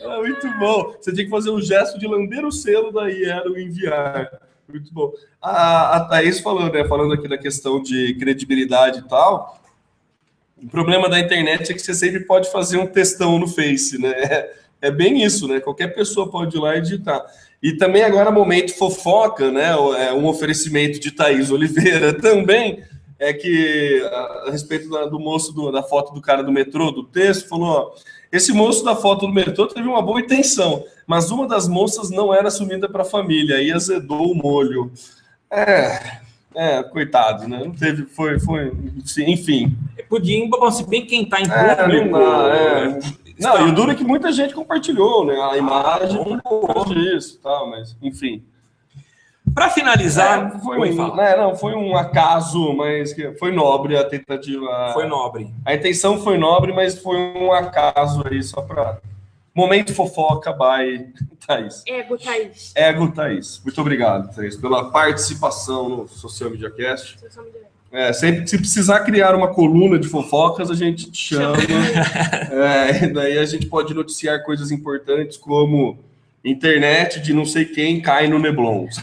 [0.00, 0.94] Era muito bom.
[1.00, 4.30] Você tinha que fazer o gesto de lamber o selo, daí era o enviar.
[4.68, 5.12] Muito bom.
[5.42, 6.84] A, a Thaís falou, né?
[6.86, 9.60] Falando aqui da questão de credibilidade e tal.
[10.62, 14.48] O problema da internet é que você sempre pode fazer um textão no Face, né?
[14.80, 15.60] É, é bem isso, né?
[15.60, 17.24] Qualquer pessoa pode ir lá e digitar.
[17.62, 19.70] E também agora, momento fofoca, né?
[20.08, 22.82] É um oferecimento de Thaís Oliveira também.
[23.18, 24.02] É que
[24.46, 27.90] a, respeito do moço do- da foto do cara do metrô, do texto, falou: ó,
[28.32, 32.32] esse moço da foto do metrô teve uma boa intenção, mas uma das moças não
[32.32, 34.90] era assumida para a família, aí azedou o molho.
[35.50, 36.20] É,
[36.54, 37.60] é, coitado, né?
[37.62, 38.72] Não teve, foi, foi,
[39.26, 39.76] enfim.
[40.08, 42.06] Podia, bom, se bem quem tá em É, público.
[42.08, 42.98] não dá,
[43.40, 45.40] está- Não, e o duro é que muita gente compartilhou, né?
[45.40, 48.44] A imagem um causa disso e tal, mas enfim.
[49.54, 51.24] Pra finalizar, É, foi, Oi, um, fala.
[51.28, 54.90] é, não, foi um acaso, mas foi nobre a tentativa.
[54.92, 55.52] foi nobre.
[55.64, 58.98] A intenção foi nobre, mas foi um acaso aí, só para.
[59.52, 61.12] Momento fofoca by
[61.44, 61.82] Thaís.
[61.84, 62.72] Ego, Thaís.
[62.76, 63.60] Ego Thaís.
[63.64, 67.18] Muito obrigado, Thaís, pela participação no Social Media Cast.
[67.36, 67.69] Nome direito.
[67.92, 71.56] É, sempre se precisar criar uma coluna de fofocas, a gente te chama.
[72.52, 75.98] É, e daí a gente pode noticiar coisas importantes como
[76.44, 78.86] internet de não sei quem cai no Neblon.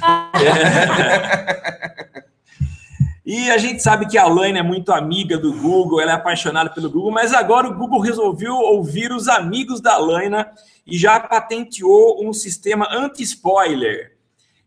[3.29, 6.69] E a gente sabe que a Laine é muito amiga do Google, ela é apaixonada
[6.69, 10.49] pelo Google, mas agora o Google resolveu ouvir os amigos da Laina
[10.85, 14.13] e já patenteou um sistema anti-spoiler.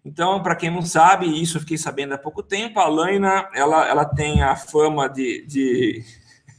[0.04, 3.86] Então, para quem não sabe, isso eu fiquei sabendo há pouco tempo, a Laina, ela,
[3.86, 6.04] ela tem a fama de, de,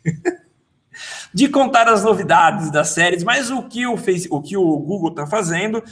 [1.34, 5.10] de contar as novidades das séries, mas o que o, Face, o, que o Google
[5.10, 5.84] está fazendo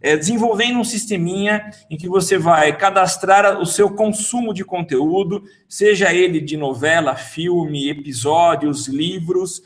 [0.00, 6.12] é, desenvolvendo um sisteminha em que você vai cadastrar o seu consumo de conteúdo, seja
[6.12, 9.62] ele de novela, filme, episódios, livros,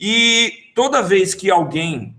[0.00, 2.16] e toda vez que alguém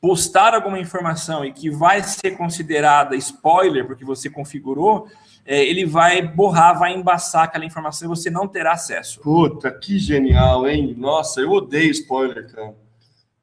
[0.00, 5.06] postar alguma informação e que vai ser considerada spoiler, porque você configurou,
[5.44, 9.20] é, ele vai borrar, vai embaçar aquela informação e você não terá acesso.
[9.20, 10.94] Puta, que genial, hein?
[10.96, 12.74] Nossa, eu odeio spoiler, cara.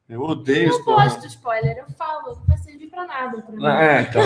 [0.10, 1.03] Eu odeio Eu não spoiler.
[1.03, 3.41] gosto de spoiler, eu falo, não vai servir pra nada.
[3.41, 3.66] Pra mim.
[3.66, 4.22] É, então.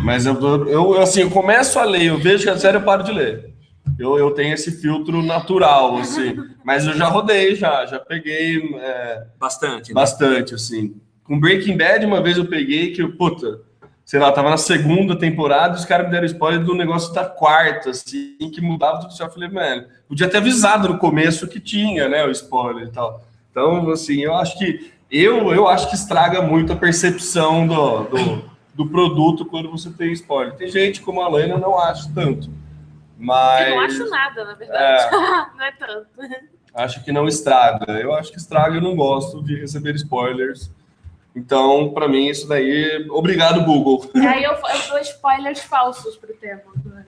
[0.00, 2.84] Mas eu, eu, eu, assim, eu começo a ler, eu vejo que é sério, eu
[2.84, 3.52] paro de ler.
[3.98, 6.36] Eu, eu tenho esse filtro natural, assim.
[6.64, 9.88] Mas eu já rodei, já, já peguei é, Bastante.
[9.88, 9.94] Né?
[9.94, 11.00] bastante, assim.
[11.26, 13.60] Com Breaking Bad, uma vez eu peguei que, eu, puta,
[14.04, 17.24] sei lá, tava na segunda temporada e os caras me deram spoiler do negócio da
[17.24, 19.12] quarta, assim, que mudava tudo.
[19.18, 23.24] Eu falei, mano, podia ter avisado no começo que tinha, né, o spoiler e tal.
[23.50, 28.44] Então, assim, eu acho que eu, eu acho que estraga muito a percepção do, do,
[28.74, 30.54] do produto quando você tem spoiler.
[30.54, 32.50] Tem gente como a Lena não acha tanto.
[33.18, 35.10] Mas Eu não acho nada, na verdade.
[35.56, 36.08] não é tanto.
[36.74, 37.92] acho que não estraga.
[37.92, 40.70] Eu acho que estraga, eu não gosto de receber spoilers.
[41.36, 43.06] Então, para mim, isso daí.
[43.10, 44.10] Obrigado, Google.
[44.14, 47.06] E aí eu, eu dou spoilers falsos pro tema agora.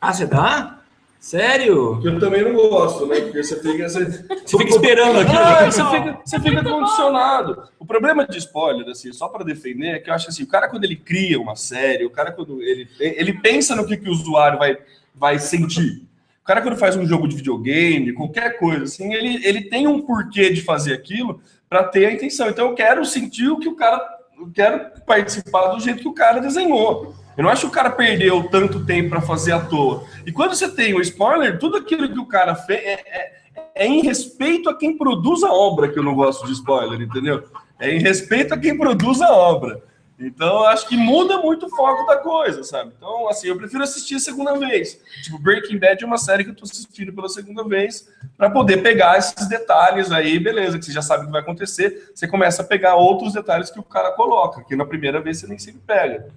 [0.00, 0.80] Ah, você dá?
[1.20, 2.00] Sério?
[2.02, 3.20] Eu também não gosto, né?
[3.20, 3.88] Porque você fica.
[3.88, 4.04] Você,
[4.44, 5.38] Você fica esperando aquilo.
[5.38, 7.68] Ah, você fica, você fica condicionado.
[7.78, 10.68] O problema de spoiler, assim, só para defender, é que eu acho assim, o cara
[10.68, 14.12] quando ele cria uma série, o cara quando ele, ele pensa no que, que o
[14.12, 14.78] usuário vai,
[15.14, 16.02] vai sentir.
[16.42, 20.00] O cara quando faz um jogo de videogame, qualquer coisa assim, ele, ele tem um
[20.00, 22.48] porquê de fazer aquilo para ter a intenção.
[22.48, 24.00] Então eu quero sentir o que o cara,
[24.38, 27.14] eu quero participar do jeito que o cara desenhou.
[27.36, 30.04] Eu não acho que o cara perdeu tanto tempo para fazer à toa.
[30.24, 33.32] E quando você tem o spoiler, tudo aquilo que o cara fez é, é,
[33.74, 37.44] é em respeito a quem produz a obra que eu não gosto de spoiler, entendeu?
[37.78, 39.82] É em respeito a quem produz a obra.
[40.18, 42.92] Então, acho que muda muito o foco da coisa, sabe?
[42.96, 44.98] Então, assim, eu prefiro assistir a segunda vez.
[45.22, 48.78] Tipo, Breaking Bad é uma série que eu tô assistindo pela segunda vez para poder
[48.82, 52.12] pegar esses detalhes aí, beleza, que você já sabe o que vai acontecer.
[52.14, 55.46] Você começa a pegar outros detalhes que o cara coloca, que na primeira vez você
[55.46, 56.28] nem sempre pega.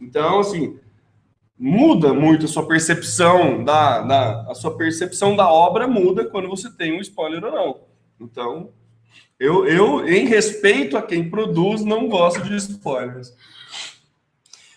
[0.00, 0.78] Então, assim,
[1.58, 6.70] muda muito a sua percepção da, da a sua percepção da obra muda quando você
[6.70, 7.80] tem um spoiler ou não.
[8.18, 8.70] Então,
[9.38, 13.32] eu, eu em respeito a quem produz, não gosto de spoilers.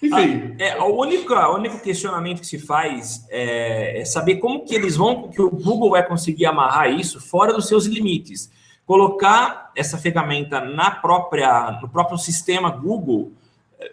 [0.02, 4.64] Enfim, Ah, é, o, único, o único questionamento que se faz é, é saber como
[4.66, 8.50] que eles vão, que o Google vai conseguir amarrar isso fora dos seus limites.
[8.86, 13.34] Colocar essa ferramenta na própria, no próprio sistema Google,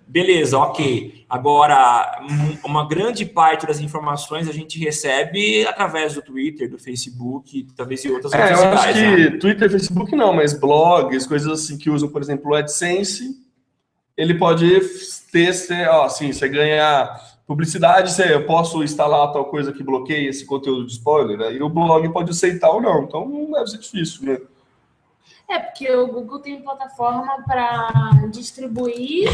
[0.07, 1.25] beleza, ok.
[1.29, 7.67] Agora, um- uma grande parte das informações a gente recebe através do Twitter, do Facebook,
[7.77, 9.39] talvez de outras é, eu acho que né?
[9.39, 13.37] Twitter, Facebook não, mas blogs, coisas assim que usam, por exemplo, o AdSense,
[14.17, 14.67] ele pode
[15.31, 17.09] ter, ser, ó, assim, você ganha
[17.47, 21.69] publicidade, você, eu posso instalar tal coisa que bloqueia esse conteúdo de spoiler, aí o
[21.69, 24.39] blog pode aceitar ou não, então não deve ser difícil, né?
[25.49, 29.29] É, porque o Google tem plataforma para distribuir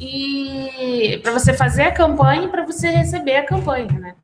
[0.00, 4.14] e para você fazer a campanha e para você receber a campanha, né?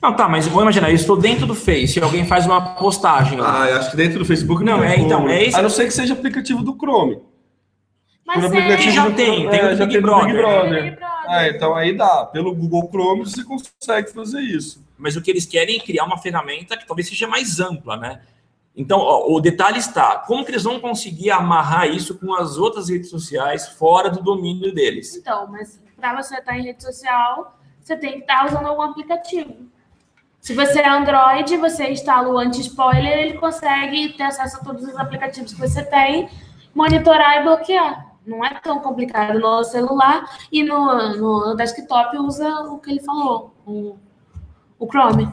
[0.00, 3.38] Não, tá, mas vou imaginar, eu estou dentro do Face e alguém faz uma postagem.
[3.42, 5.30] Ah, eu acho que dentro do Facebook Não, tem é, então, como.
[5.30, 7.18] é isso- A não ser que seja aplicativo do Chrome.
[8.26, 10.26] Mas Por é, aplicativo já do- tem, tem é, o já Big tem Brother.
[10.26, 10.82] Big Brother.
[10.82, 11.16] Big Brother.
[11.28, 12.26] Ah, então aí dá.
[12.26, 14.84] Pelo Google Chrome você consegue fazer isso.
[14.98, 18.20] mas o que eles querem é criar uma ferramenta que talvez seja mais ampla, né?
[18.76, 22.90] Então, ó, o detalhe está, como que eles vão conseguir amarrar isso com as outras
[22.90, 25.16] redes sociais fora do domínio deles?
[25.16, 29.66] Então, mas para você estar em rede social, você tem que estar usando algum aplicativo.
[30.40, 34.96] Se você é Android, você instala o anti-spoiler, ele consegue ter acesso a todos os
[34.96, 36.28] aplicativos que você tem,
[36.74, 38.14] monitorar e bloquear.
[38.26, 43.54] Não é tão complicado no celular e no, no desktop usa o que ele falou,
[43.64, 43.96] o,
[44.78, 45.32] o Chrome.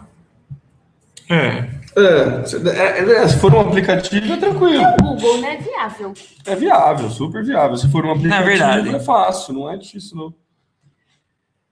[1.30, 1.83] É.
[1.96, 4.84] É, se- é, é, se for um aplicativo é tranquilo.
[4.84, 5.58] O Google, né?
[5.58, 6.14] Viável.
[6.46, 7.78] É viável, super viável.
[7.78, 8.96] Se for um aplicativo verdade.
[8.96, 10.34] é fácil, não é difícil não.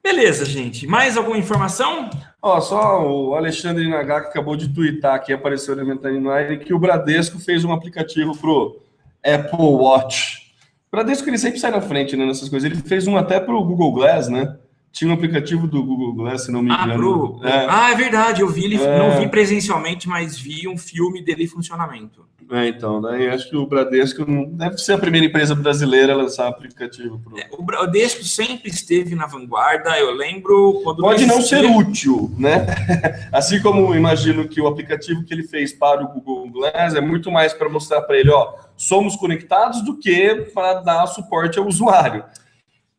[0.04, 0.88] Beleza, gente.
[0.88, 2.10] Mais alguma informação?
[2.42, 6.80] Ó, só o Alexandre Nagaka acabou de twittar aqui, apareceu na minha timeline, que o
[6.80, 8.82] Bradesco fez um aplicativo pro
[9.24, 10.38] Apple Watch.
[10.92, 12.70] O Bradesco ele sempre sai na frente né, nessas coisas.
[12.70, 14.58] Ele fez um até pro Google Glass, né?
[14.92, 17.38] Tinha um aplicativo do Google Glass, se não me Ah, engano.
[17.40, 17.48] pro...
[17.48, 18.42] É, ah, é verdade.
[18.42, 18.98] Eu vi ele, É.
[19.00, 22.30] não vi presencialmente, mas vi um filme dele em funcionamento.
[22.54, 26.18] é, então, daí acho que o Bradesco não- deve ser a primeira empresa brasileira a
[26.18, 27.40] lançar aplicativo pro.
[27.40, 29.98] É, O Bradesco sempre esteve na vanguarda.
[29.98, 32.66] Eu lembro quando Pode não ser útil, né?
[33.32, 37.32] Assim como imagino que o aplicativo que ele fez para o Google Glass é muito
[37.32, 42.26] mais para mostrar para ele, ó, somos conectados do que para dar suporte ao usuário.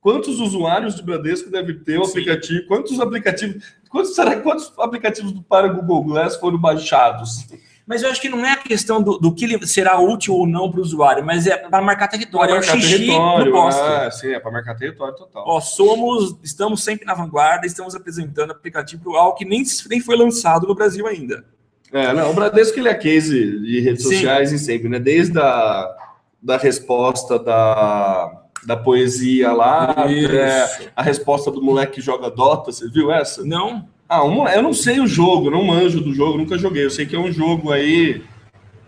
[0.03, 2.11] Quantos usuários de Bradesco deve ter o Sim.
[2.11, 2.67] aplicativo?
[2.67, 3.63] Quantos aplicativos?
[3.89, 7.47] Quantos, será, quantos aplicativos do para Google Glass foram baixados?
[7.87, 10.69] Mas eu acho que não é a questão do, do que será útil ou não
[10.69, 12.57] para o usuário, mas é para marcar território.
[12.57, 13.81] é o Para marcar xixi no posto.
[13.81, 15.45] Ah, sim, é para marcar território total.
[15.47, 20.67] Ó, somos, estamos sempre na vanguarda, estamos apresentando aplicativo algo que nem, nem foi lançado
[20.67, 21.45] no Brasil ainda.
[21.93, 24.15] É, não, o Bradesco ele é case de redes Sim.
[24.15, 24.99] sociais em sempre, né?
[24.99, 25.97] Desde a
[26.43, 32.89] da resposta da, da poesia lá, até a resposta do moleque que joga Dota, você
[32.89, 33.45] viu essa?
[33.45, 33.89] Não?
[34.09, 36.85] Ah, um, eu não sei o jogo, não manjo do jogo, nunca joguei.
[36.85, 38.23] Eu sei que é um jogo aí,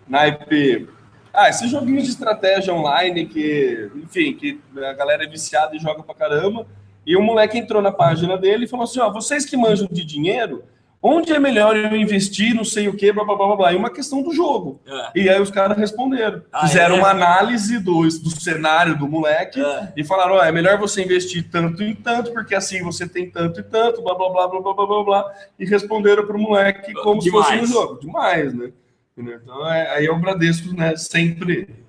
[0.07, 0.89] naipe.
[1.33, 6.03] Ah, esse joguinho de estratégia online que, enfim, que a galera é viciada e joga
[6.03, 6.67] pra caramba.
[7.07, 10.05] E o moleque entrou na página dele e falou assim: ó, vocês que manjam de
[10.05, 10.63] dinheiro,
[11.07, 13.73] Onde é melhor eu investir, não sei o quê, blá blá blá blá.
[13.75, 14.81] É uma questão do jogo.
[14.87, 15.11] É.
[15.15, 16.43] E aí os caras responderam.
[16.51, 16.99] Ah, Fizeram é?
[16.99, 19.93] uma análise do, do cenário do moleque é.
[19.99, 23.61] e falaram: oh, é melhor você investir tanto e tanto, porque assim você tem tanto
[23.61, 25.35] e tanto, blá blá blá blá blá blá blá.
[25.59, 27.49] E responderam pro moleque como Demais.
[27.49, 28.01] se fosse um jogo.
[28.01, 28.73] Demais, né?
[29.15, 30.97] Então é, aí é eu agradeço, né?
[30.97, 31.84] Sempre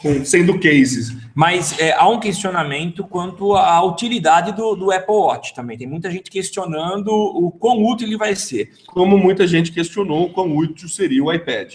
[0.00, 1.16] com- sendo cases.
[1.34, 5.76] Mas é, há um questionamento quanto à utilidade do, do Apple Watch também.
[5.78, 8.72] Tem muita gente questionando o quão útil ele vai ser.
[8.86, 11.74] Como muita gente questionou o quão útil seria o iPad.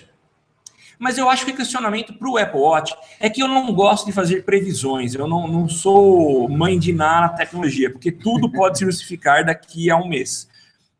[1.00, 4.06] Mas eu acho que o questionamento para o Apple Watch é que eu não gosto
[4.06, 5.14] de fazer previsões.
[5.14, 9.90] Eu não, não sou mãe de nada na tecnologia, porque tudo pode se justificar daqui
[9.90, 10.48] a um mês.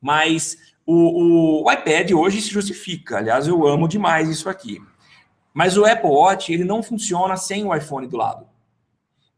[0.02, 0.94] Mas o,
[1.62, 3.18] o- o iPad hoje se justifica.
[3.20, 4.82] Aliás, eu amo demais isso aqui.
[5.54, 8.46] Mas o Apple Watch ele não funciona sem o iPhone do lado.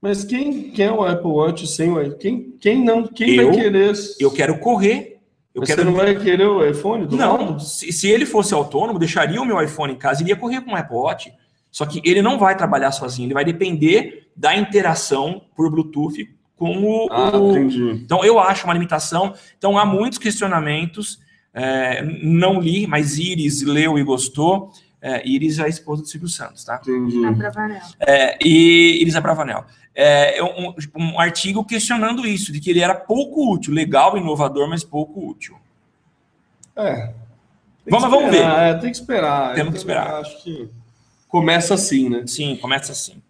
[0.02, 2.18] Mas quem quer o Apple Watch sem o iPhone?
[2.20, 3.06] Quem, quem não?
[3.08, 3.94] Quem Eu- vai querer?
[4.20, 5.20] Eu quero correr.
[5.54, 7.60] Eu Mas quero Você não vai querer o iPhone do Não, lado?
[7.62, 10.72] se, se ele fosse autônomo, deixaria o meu iPhone em casa e iria correr com
[10.72, 11.34] o Apple Watch.
[11.72, 16.78] Só que ele não vai trabalhar sozinho, ele vai depender da interação por Bluetooth com
[16.84, 17.08] o.
[17.12, 18.02] Ah, o- entendi.
[18.04, 19.34] Então eu acho uma limitação.
[19.58, 21.20] Então há muitos questionamentos.
[21.58, 24.72] é, não li, mas Iris leu e gostou.
[25.08, 26.82] É, Iris é a esposa do Silvio Santos, tá?
[26.82, 27.22] Entendi.
[28.00, 29.64] É, e Iris Abravanel.
[29.94, 34.84] É um, um artigo questionando isso, de que ele era pouco útil, legal, inovador, mas
[34.84, 35.56] pouco útil.
[36.76, 36.96] É.
[36.96, 37.14] Tem
[37.86, 38.38] que Vamos- vamos ver.
[38.38, 39.54] esperar, É, tem que esperar.
[39.56, 40.16] Temos que esperar.
[40.16, 40.70] Acho que
[41.28, 42.24] começa assim, né?
[42.26, 43.22] Sim, começa assim.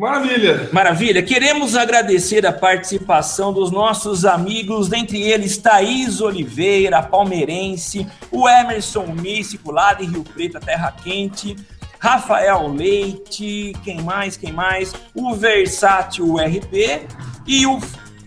[0.00, 0.70] Maravilha.
[0.72, 1.22] Maravilha.
[1.22, 9.70] Queremos agradecer a participação dos nossos amigos, dentre eles Thaís Oliveira, palmeirense, o Emerson Místico,
[9.70, 11.54] lá de Rio Preto, Terra Quente,
[11.98, 14.94] Rafael Leite, quem mais, quem mais?
[15.14, 17.06] O Versátil RP
[17.46, 17.78] e o...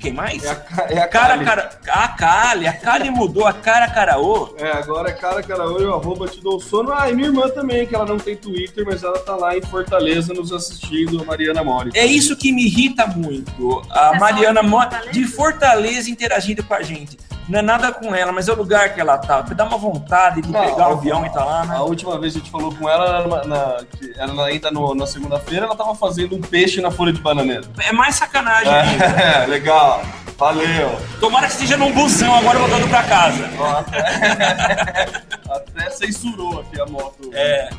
[0.04, 0.44] Quem mais?
[0.44, 0.54] É a,
[0.90, 1.46] é a Cara, Kali.
[1.46, 4.54] cara, a Kali, a Kali mudou, a cara caraô.
[4.60, 6.92] É, agora é cara, cara, oi, o arroba te dou sono.
[6.94, 9.62] Ah, e minha irmã também, que ela não tem Twitter, mas ela tá lá em
[9.62, 11.92] Fortaleza nos assistindo, a Mariana Mori.
[11.96, 13.80] É isso que me irrita muito.
[13.90, 15.12] A Pessoal Mariana de Mo- Fortaleza?
[15.12, 17.18] de Fortaleza interagindo com a gente.
[17.50, 19.42] Não é nada com ela, mas é o lugar que ela tá.
[19.42, 21.76] Dá uma vontade de Não, pegar o avião e tá lá, né?
[21.76, 23.78] A última vez que a gente falou com ela, na,
[24.18, 27.64] era ainda no- na segunda-feira, ela tava fazendo um peixe na folha de bananeira.
[27.80, 29.04] É mais sacanagem ainda.
[29.44, 30.02] É, legal.
[30.38, 30.98] Valeu.
[31.20, 33.50] Tomara que esteja num busão agora voltando pra casa.
[33.60, 33.84] Ó,
[35.54, 37.30] até, censurou aqui a moto.
[37.34, 37.70] É.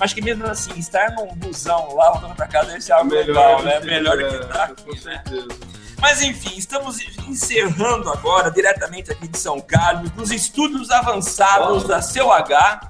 [0.00, 3.26] Acho que mesmo assim, estar num busão lá voltando pra casa deve ser algo melhor,
[3.26, 3.80] legal, né?
[3.80, 5.22] Melhor do é, que estar Com aqui, né?
[6.02, 6.98] Mas enfim, estamos
[7.28, 12.88] encerrando agora, diretamente aqui de São Carlos, dos estúdios avançados da Seu H.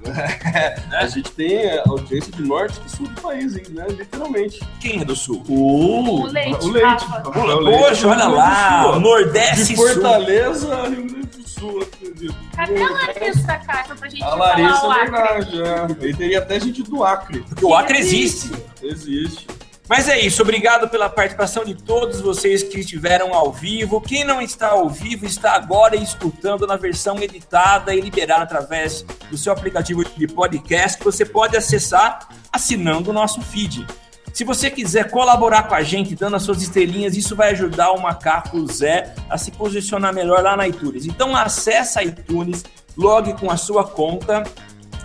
[0.91, 3.85] A gente tem audiência de norte e sul do país, hein, né?
[3.87, 4.59] Literalmente.
[4.81, 5.43] Quem é do Sul?
[5.47, 7.05] O, O leite, O leite.
[7.05, 7.79] Rafael Leite.
[7.83, 9.87] Poxa, olha lá, Nordeste De e Sul.
[9.87, 12.35] Fortaleza Rio Grande do Sul, acredito.
[12.55, 15.11] Cadê a Larissa da Caixa pra gente A falar Larissa o é Acre?
[15.11, 15.61] verdade,
[16.03, 16.07] é.
[16.09, 17.41] E teria até gente do Acre.
[17.43, 18.51] Porque o Acre existe.
[18.81, 19.47] Existe.
[19.87, 23.99] Mas é isso, obrigado pela participação de todos vocês que estiveram ao vivo.
[23.99, 29.37] Quem não está ao vivo está agora escutando na versão editada e liberada através do
[29.37, 33.85] seu aplicativo de podcast que você pode acessar assinando o nosso feed.
[34.33, 38.01] Se você quiser colaborar com a gente, dando as suas estrelinhas, isso vai ajudar o
[38.01, 41.05] Macaco Zé a se posicionar melhor lá na iTunes.
[41.05, 42.63] Então acessa a iTunes,
[42.97, 44.43] logue com a sua conta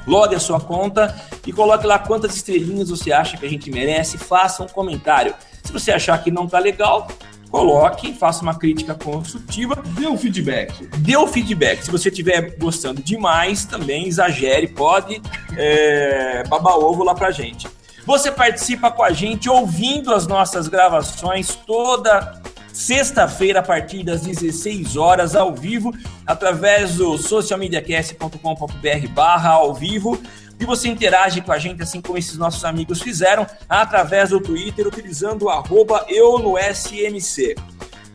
[0.07, 1.15] logue a sua conta
[1.47, 5.35] e coloque lá quantas estrelinhas você acha que a gente merece, faça um comentário.
[5.63, 7.09] Se você achar que não tá legal,
[7.51, 10.87] coloque, faça uma crítica construtiva, Dê um feedback.
[10.99, 11.85] dê o feedback.
[11.85, 15.21] Se você estiver gostando demais, também exagere, pode
[15.57, 17.67] é, babar ovo lá pra gente.
[18.07, 22.41] Você participa com a gente ouvindo as nossas gravações toda
[22.73, 25.93] sexta-feira a partir das 16 horas ao vivo
[26.27, 30.21] através do socialmediacast.com.br barra ao vivo
[30.61, 34.87] e você interage com a gente assim como esses nossos amigos fizeram através do Twitter
[34.87, 37.55] utilizando o arroba eu no SMC.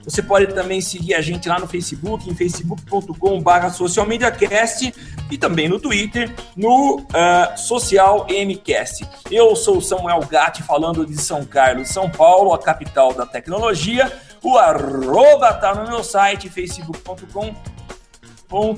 [0.04, 4.94] Você pode também seguir a gente lá no Facebook, em facebook.com.br socialmediacast
[5.32, 9.08] e também no Twitter, no ah, Social MCast.
[9.32, 14.12] Eu sou o Samuel Gatti, falando de São Carlos, São Paulo, a capital da tecnologia.
[14.44, 17.56] O arroba tá no meu site, facebook.com.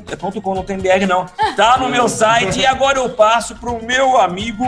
[0.09, 1.25] É ponto com, não tem BR não.
[1.57, 4.63] Tá no meu site e agora eu passo pro meu amigo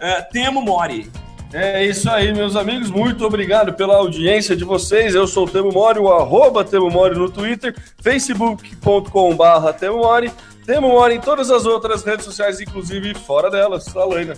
[0.00, 1.08] eh, Temo Mori.
[1.52, 2.90] É isso aí, meus amigos.
[2.90, 5.14] Muito obrigado pela audiência de vocês.
[5.14, 10.32] Eu sou o Temo Mori, o arroba Temo Mori no Twitter, facebook.com.br Temo Mori,
[10.66, 13.96] Temo Mori em todas as outras redes sociais, inclusive fora delas.
[13.96, 14.34] Alaina.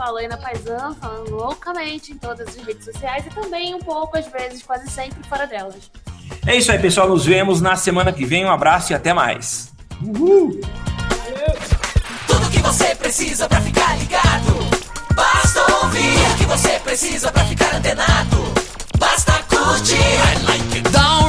[0.00, 4.16] Sou a Lena Paisan, falando loucamente em todas as redes sociais e também um pouco,
[4.16, 5.90] às vezes, quase sempre fora delas.
[6.46, 7.06] É isso aí, pessoal.
[7.06, 8.46] Nos vemos na semana que vem.
[8.46, 9.70] Um abraço e até mais.
[12.26, 14.70] Tudo que você precisa pra ficar ligado.
[15.14, 18.38] Basta ouvir o que você precisa pra ficar antenado.
[18.98, 20.90] Basta curtir.
[20.90, 21.28] Dá um